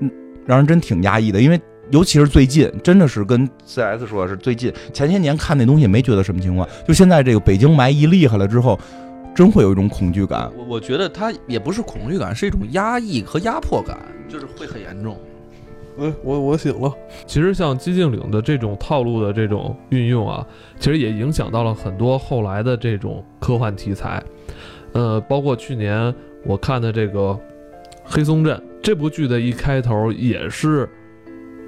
[0.00, 0.10] 嗯
[0.44, 1.58] 让人真挺压抑的，因为。
[1.92, 8.80] 尤其是最近，真的是跟 CS 说的是最近前些年看那东西没觉得什么情况，就现在这个北京霾一厉害了之后，
[9.34, 10.50] 真会有一种恐惧感。
[10.56, 15.18] 我我觉得它也不是恐惧感，是一种压抑和压迫感，就是会很严重。
[15.98, 16.90] 哎，我我醒了。
[17.26, 20.46] 其实像寂静岭的这种套路的这种运用啊，
[20.80, 24.22] 其实也影响到了很多后来的这种科幻题材。
[24.92, 26.14] 呃，包括去年
[26.46, 27.20] 我看的这个
[28.02, 30.88] 《黑松镇》这部剧的一开头也是。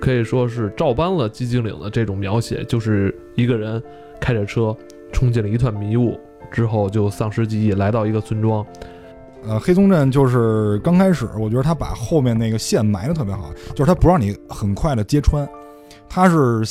[0.05, 3.83] 可以说是照搬了寂静岭的这种描写，就是一个人
[4.21, 4.77] 开着车
[5.15, 6.21] 冲进了一团迷雾，
[6.51, 8.63] 之后就丧失记忆，来到一个村庄。
[9.47, 15.49] 呃，黑松镇就是刚开始，我觉得他把后面那个线埋的特别好，就是他不让你很快的揭穿，
[16.07, 16.63] 他是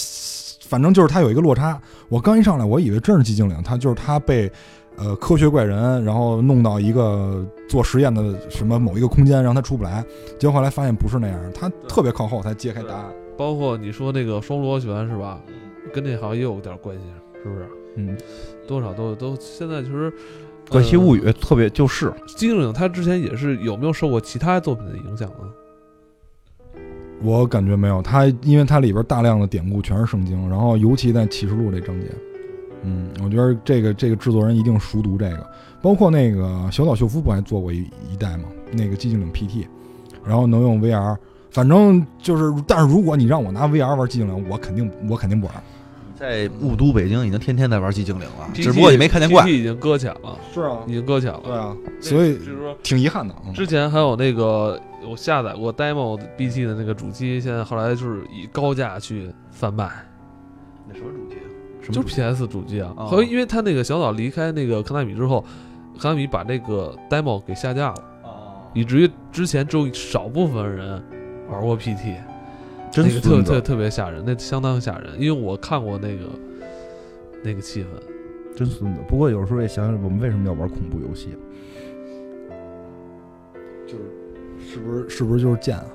[0.69, 1.81] 反正就是他有一个落差。
[2.09, 4.51] 我刚一上来，我以为真是寂静岭，他就是他被
[4.95, 10.05] 呃科学怪人然后弄到一个做实验的什么某一个空间，让他出不来，
[10.39, 13.05] 结果后来发现不是那样，他特别靠后才揭开答案。
[13.37, 15.41] 包括你说那个双螺旋是吧？
[15.93, 17.03] 跟这好像也有点关系，
[17.43, 17.67] 是不是？
[17.95, 18.17] 嗯，
[18.67, 20.09] 多少都都现在其实
[20.71, 26.81] 《怪奇物语》特别就是寂静岭，他之前也是有没有受过其他作品的影响呢？
[27.21, 32.07] 我感觉没有，他因为它里边大量的典故全是圣经，然后尤其在启示录这章节，
[32.81, 35.47] 嗯，我觉得这个这个制作人一定熟读这个，
[35.81, 38.45] 包括那个小岛秀夫不还做过一一代吗？
[38.71, 39.67] 那个寂静岭 PT，
[40.25, 41.15] 然后能用 VR。
[41.53, 45.55] 反正就是，但是如果你让我拿 VR 玩寂静岭，我肯定我肯定不玩。
[46.15, 50.37] 在雾都北京已经天天在玩寂静岭了，只不过你没看见怪，已经搁浅了。
[50.51, 51.41] 是啊，已经搁浅了。
[51.43, 53.35] 对啊，所以就是说挺遗憾的。
[53.53, 59.91] 之前还有那个我下载过 demo BT 的那个主机，现在后来就是以高价去贩卖。
[60.87, 61.35] 那什么主机？
[61.91, 62.93] 就是 PS 主机啊。
[62.97, 65.43] 后来因为他那个小岛离开那个康纳米之后，
[65.99, 68.03] 康纳米把那个 demo 给下架了，
[68.73, 71.03] 以至于之前只有少部分人。
[71.49, 72.15] 玩过 PT，
[72.91, 76.25] 真的特特特别吓人，那相当吓人，因为我看过那个
[77.43, 77.87] 那个气氛，
[78.55, 78.99] 真孙子。
[79.07, 81.29] 不过有时候也想想，我们为什么要玩恐怖游戏？
[83.85, 85.85] 就是是不是是不是就是贱啊？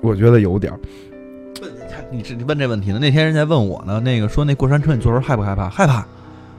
[0.00, 0.72] 我觉得有点。
[1.62, 1.70] 问
[2.10, 2.98] 你这你问这问题呢？
[2.98, 5.68] 那天人家问我呢，那个说那过山车你坐时候害不害怕？
[5.68, 6.06] 害怕。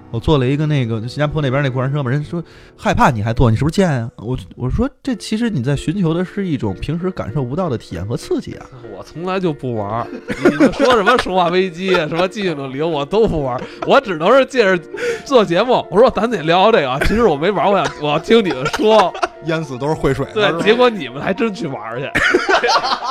[0.09, 2.41] 我坐了一个那个新加坡那边那过山车嘛，人说
[2.77, 4.09] 害怕你还坐，你是不是贱啊？
[4.17, 8.65] 我我说这其实你在寻求的是一种平时感受不到的体验和刺激啊。
[8.97, 10.07] 我从来就不玩，
[10.49, 14.81] 你们说什么生化危机什么寂静岭我都不玩，我只能是借着
[15.25, 15.85] 做节目。
[15.91, 19.13] 我说咱得聊聊这个，其实我没玩，我想我要听你们说，
[19.45, 20.53] 淹死都是会水的。
[20.53, 22.09] 对，结果你们还真去玩去。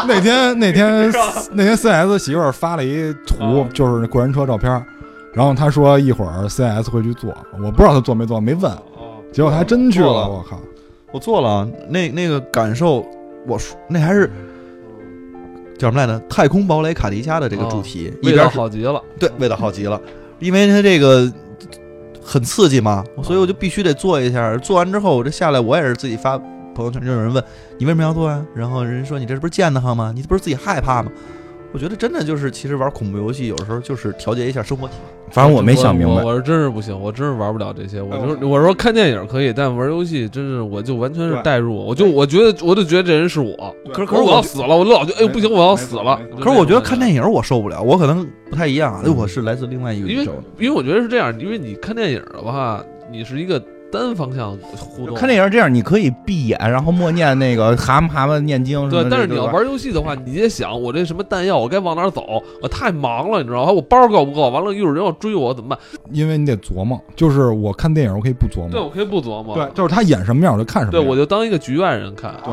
[0.09, 1.13] 那天 那天
[1.53, 4.85] 那天 CS 媳妇儿发了一图，就是那过山车照片。
[5.37, 8.73] 然后他说一会儿 CS 会去做，我不知道他做没做，没问。
[9.31, 10.59] 结果他还真去了，我靠！
[11.13, 13.05] 我做了，那那个感受，
[13.47, 14.33] 我说那还是
[15.77, 16.19] 叫什么来着？
[16.27, 18.99] 太空堡垒卡迪加的这个主题，味道好极了。
[19.19, 20.01] 对，味道好极了，
[20.39, 21.31] 因为它这个
[22.25, 24.57] 很刺激嘛，所以我就必须得做一下。
[24.57, 26.39] 做完之后，我这下来我也是自己发
[26.75, 27.45] 朋友圈，就有人问
[27.77, 28.43] 你为什么要做呀？
[28.55, 30.13] 然后人说你这是不是贱得慌吗？
[30.17, 31.13] 你这不是自己害怕吗？
[31.77, 35.31] 我觉得真的就是，其实玩恐怖游戏有时候就是调节一下生活体验。
[35.31, 38.01] 反正我没想明白，我是真是不行，我真是玩不了这些。
[38.01, 43.55] 我就我说看电影可以，但玩游戏真是我就完全是代入，我就我觉得我就觉得这人是我。
[43.93, 46.19] 可是可是我要死了，我就老觉哎呦不行，我要死了。
[46.41, 50.33] 可是我觉得看电影我受不了，我可能不太一样，哎我是来自另外一个宇宙。
[50.59, 52.83] 因为我觉得是这样，因为你看电影的话，
[53.13, 53.63] 你是一个。
[53.93, 58.89] 单方向互动，看电影这样，你可以闭眼，然后默念那个蛤蟆蛤蟆念经。
[58.91, 62.43] 对，但是你要玩游戏的话，你得想我这什么弹药，我该往哪走？
[62.63, 63.73] 我太忙了，你知道吗？
[63.73, 64.51] 我包够不够？
[64.51, 65.79] 完了，一会儿人要追我怎么办？
[66.13, 68.71] 因为你得琢磨，就是我看电影，我可以不琢磨。
[68.71, 69.55] 对，我可以不琢磨。
[69.55, 71.03] 对，就是他演什么样，我就看什么样。
[71.03, 72.35] 对，我就当一个局外人看。
[72.45, 72.53] 对，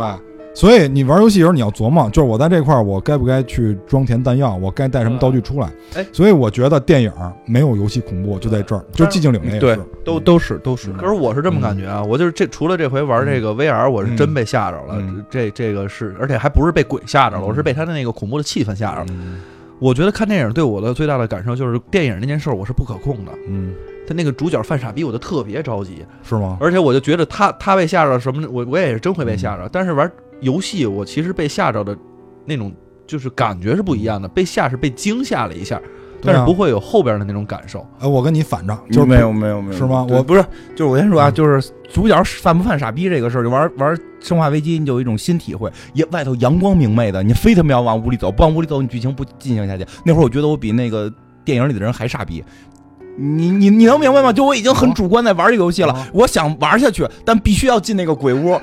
[0.53, 5.67] 所以你玩游戏的时候你要琢磨，就是我在这块儿我该不该去装填弹药，我该带什么道具出来。
[5.95, 7.11] 哎所以我觉得电影
[7.45, 10.91] 没有游戏恐怖就在这儿，就寂静岭那个对，，都都是都是。
[10.93, 14.95] 可是我是这么感觉啊，我就是这除了这回玩这个 VR，我是真被吓着了。
[14.97, 19.07] 嗯这这个是，而且还不是被鬼吓着了，嗯我是被他的那个恐怖的气氛吓着了。
[19.09, 19.41] 嗯
[19.79, 23.31] 我觉得看电影对我的最大的感受就是，电影那件事儿我是不可控的。
[23.49, 23.73] 嗯，
[24.07, 26.57] 他那个主角犯傻逼，我就特别着急，是吗？
[26.61, 29.67] 而且我就觉得他他被吓着什么，我我也是真会被吓着。
[29.73, 30.09] 但是玩
[30.43, 31.97] 游戏，我其实被吓着的
[32.45, 32.71] 那种
[33.07, 35.81] 就是感觉是不一样的，被吓是被惊吓了一下，
[36.21, 37.85] 但是不会有后边的那种感受。
[37.99, 40.45] 哎，我跟你反着，就是没有没有没有，是吗我不是，
[40.75, 45.71] 就是我先说啊，嗯就是主角犯不犯傻逼这个事儿，就玩玩生化危机，你就有一种新体会。
[45.93, 49.85] 也外头阳光明媚的，你非他妈要往屋里走，不往屋里走，你剧情不进行下去。
[50.05, 51.11] 那会儿我觉得我比那个
[51.43, 52.43] 电影里的人还傻逼。
[53.15, 54.33] 你你你能明白吗？
[54.33, 58.59] 就我已经很主观在玩这个游戏了，啊我想玩下去，但必须要进那个鬼屋。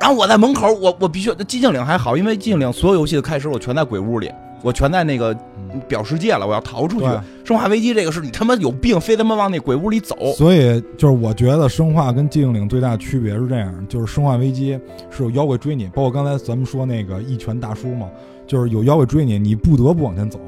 [0.00, 4.30] 然后我在门口，我我必须寂静岭还好，因为寂静岭所有游戏的开始我全在鬼屋里，
[4.62, 5.32] 我全在那个
[5.72, 7.06] 嗯表世界了，我要逃出去。
[7.44, 10.14] 生化危机这个是你他妈有病，非他妈往那鬼屋里走。
[10.36, 14.78] 所以就是我觉得生化跟寂静岭最大的区别是这样，就是生化危机
[15.10, 18.06] 是有妖怪追你，包括刚才咱们说那个一拳大叔嘛，
[18.46, 20.38] 就是有妖怪追你，你不得不往前走。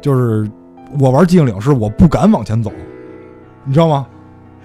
[0.00, 0.50] 就是
[0.98, 2.72] 我玩寂静岭是我不敢往前走，
[3.64, 4.06] 你知道吗？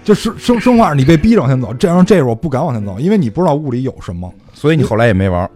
[0.04, 4.32] 就生生生化你被逼着往前走，这样这是我不敢往前走，因为你不知道雾里有什么。
[4.54, 5.50] 所以你后来也没玩。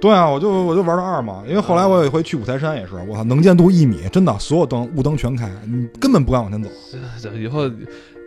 [0.00, 6.68] 对啊，我就我就玩到二嘛，因为后来我有一回去五台山也是，我操，能见度一米，真的所有灯雾灯全开，你根本不敢往前走。
[7.22, 7.60] 这 以后，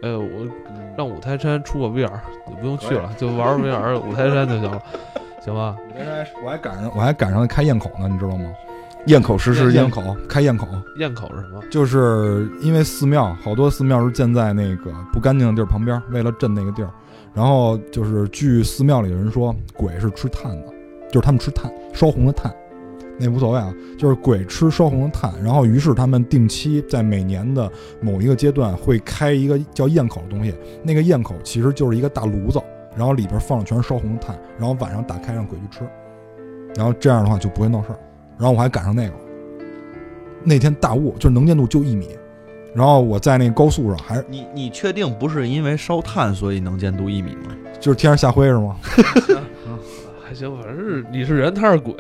[0.02, 0.48] 呃，我
[0.98, 2.10] 让五台山出个 VR，
[2.48, 4.82] 你不用去了，就玩 VR 五台山就行了，
[5.46, 5.76] 行吧？
[6.44, 8.50] 我还赶上我还赶上开堰口呢，你知道吗？
[9.08, 10.68] 咽口实施咽堰口开堰口，
[10.98, 11.64] 堰口是什么？
[11.72, 16.90] 就是因为寺庙好多寺庙是建在那个不干净的地儿旁边，为了镇那个地儿。
[17.34, 20.74] 然后就是据寺庙里的人说，鬼是吃炭的，
[21.10, 22.54] 就是他们吃炭，烧红的炭，
[23.18, 25.32] 那无所谓啊，就是鬼吃烧红的炭。
[25.42, 27.72] 然后于是他们定期在每年的
[28.02, 30.54] 某一个阶段会开一个叫堰口的东西，
[30.84, 32.60] 那个堰口其实就是一个大炉子，
[32.96, 35.88] 然后里边放的全是烧红的炭，然后晚上打开让鬼去吃，
[36.76, 38.00] 然后这样的话就不会闹事儿。
[38.38, 39.14] 然后我还赶上那个，
[40.44, 42.10] 那天大雾，就是能见度就一米，
[42.74, 47.56] 然后我在那个高速上，还是你你确定不是因为烧炭所以能见度一米吗？
[47.80, 48.76] 就是天上下灰是吗？
[50.24, 51.96] 还 行，反正是你是人，他是鬼，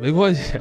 [0.00, 0.58] 没关系。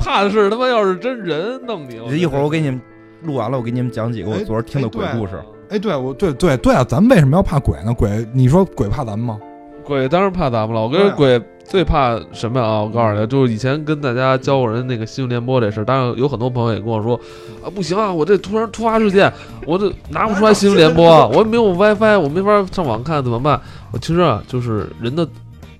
[0.00, 2.80] 怕的是他妈要是真人弄你，一会儿我给你们
[3.22, 5.38] 录完了，我给你们讲几个我哎昨儿听的鬼故事。
[5.70, 7.92] 哎，对，我对对对啊，咱们为什么要怕鬼呢？
[7.92, 9.38] 鬼，你说鬼怕咱们吗？
[9.84, 10.82] 鬼当然怕咱们了。
[10.82, 11.38] 我跟鬼
[11.68, 12.80] 最怕什么啊？
[12.80, 17.14] 我告诉你，就是以前跟大家教过人那个新闻联播这事儿，当然有很多朋友也跟我说
[17.62, 19.30] 啊，不行啊，我这突然突发事件，
[19.66, 23.60] 我这拿不出来新闻联播， 我也没有 WiFi，我没法上网看，怎么办？
[23.92, 25.28] 我其实啊，就是人的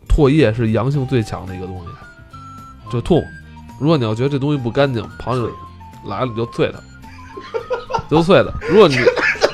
[0.08, 3.22] 唾液是阳性最强的一个东西，就吐。
[3.80, 5.50] 如果你要觉得这东西不干净，朋友
[6.06, 6.78] 来了你就啐它，
[8.10, 8.52] 就啐它。
[8.68, 8.96] 如果你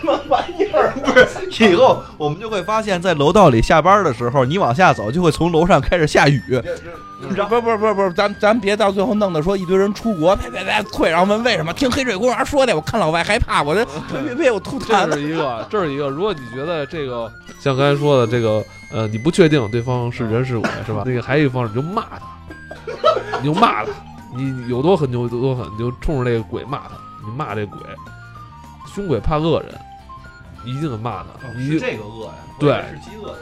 [1.70, 6.42] 以后我们就会发现，在楼道里下班的时候，你往下走，就会从楼上开始下雨。
[7.22, 11.72] 不是不是不是不是，咱咱别到最后弄得说一堆人出国，呸呸呸，退，然后问为什么？
[11.72, 13.82] 听黑水公园说的，我看老外害怕，我这
[14.12, 15.16] 呸呸呸，我吐痰了。
[15.16, 16.10] 这是一个，这是一个。
[16.10, 18.62] 如果你觉得这个像刚才说的这个，
[18.92, 21.02] 呃，你不确定对方是人是鬼， 是吧？
[21.06, 22.20] 那个还有一方式，你就骂他，
[23.40, 23.90] 你就骂他，
[24.36, 26.90] 你你有多狠就有多狠，你就冲着这个鬼骂他，
[27.24, 27.78] 你骂这鬼，
[28.94, 29.93] 凶鬼怕恶人，你
[30.64, 32.32] 一定得骂他，你这个恶呀？
[32.58, 33.38] 对是饥饿的饿。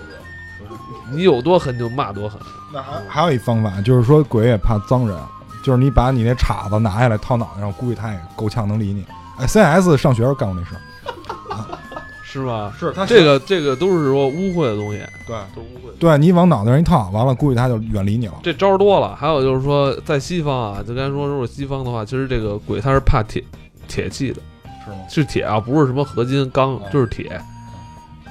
[1.10, 2.40] 你有多狠就骂多狠。
[2.72, 5.16] 那还还有一方法，就是说鬼也怕脏人，
[5.62, 9.04] 就是你把你那叉子拿下来套脑袋上，估计他也够呛能理你。
[9.38, 10.80] 哎，CS 上学时候干过那事儿
[12.24, 12.72] 是吧？
[12.78, 15.98] 是他这个这个都是说污秽的东西，对都是污秽。
[15.98, 18.34] 对你往脑袋上一套，完了估计他就远离你了。
[18.42, 23.44] 这招儿多了，还有就是说，在西方啊，就刚才说，如果西方的话，其实这个鬼他是怕铁
[23.86, 24.40] 铁器的，
[24.84, 24.96] 是吗？
[25.08, 27.40] 是铁啊，不是什么合金钢，就是铁，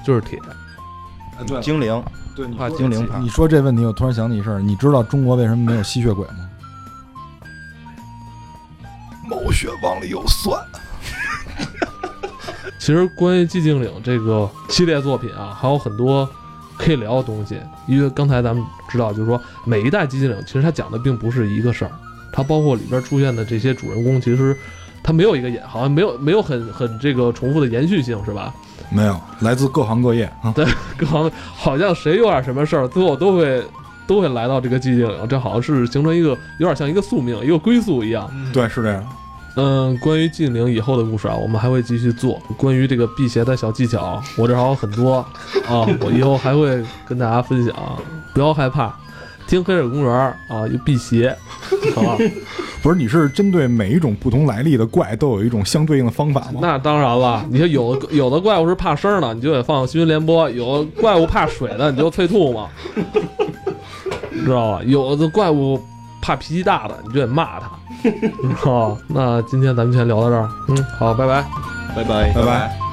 [0.05, 0.39] 就是铁。
[1.39, 2.03] 哎，对精灵，
[2.35, 6.49] 对，你怕精灵怕你说这问题，我突然想起一事儿，你知道中国为什么没有吸血鬼吗？
[9.29, 10.61] 毛血旺里有蒜。
[12.77, 16.27] 其实关于寂静岭这个系列作品啊，还有很多
[16.77, 17.61] 可以聊的东西。
[17.87, 21.91] 因为刚才咱们知道，就是说每一代寂静岭，其实它讲的并不是一个事儿，
[22.33, 24.57] 它包括里边出现的这些主人公，其实
[25.03, 28.53] 它没有一个延，好像没有没有很很这个重复的延续性，是吧？
[28.89, 30.51] 没有，来自各行各业啊。
[30.55, 30.65] 对
[30.97, 33.63] 各行好像谁有点什么事儿，最后都会
[34.05, 36.29] 都会来到这个寂静岭，这好像是形成一个
[36.59, 38.29] 有点像一个宿命、一个归宿一样。
[38.51, 39.03] 对，是这样。
[39.57, 42.41] 嗯，关于寂静岭以后的故事啊，我们还会继续做。
[42.55, 45.15] 关于这个辟邪的小技巧，我这还有很多
[45.67, 47.75] 啊，我以后还会跟大家分享。
[48.33, 48.95] 不要害怕，
[49.51, 50.13] 听黑水公园
[50.47, 51.35] 啊，有辟邪，
[51.93, 52.17] 好吧？
[52.81, 56.59] 不是，你是针对每一种不同来历的怪都有一种相对应的方法吗？
[56.61, 62.69] 那当然了，你说有的有的怪物是怕声的，你就得放新闻联播；有的怪物怕水的，你就催吐嘛，
[64.45, 64.81] 知道吧？
[64.85, 65.77] 有的怪物
[66.21, 67.69] 怕脾气大的，你就得骂他，
[68.09, 68.97] 知道吧？
[69.09, 71.45] 那今天咱们先聊到这儿，嗯，好，拜拜。
[71.93, 72.90] 拜拜拜拜。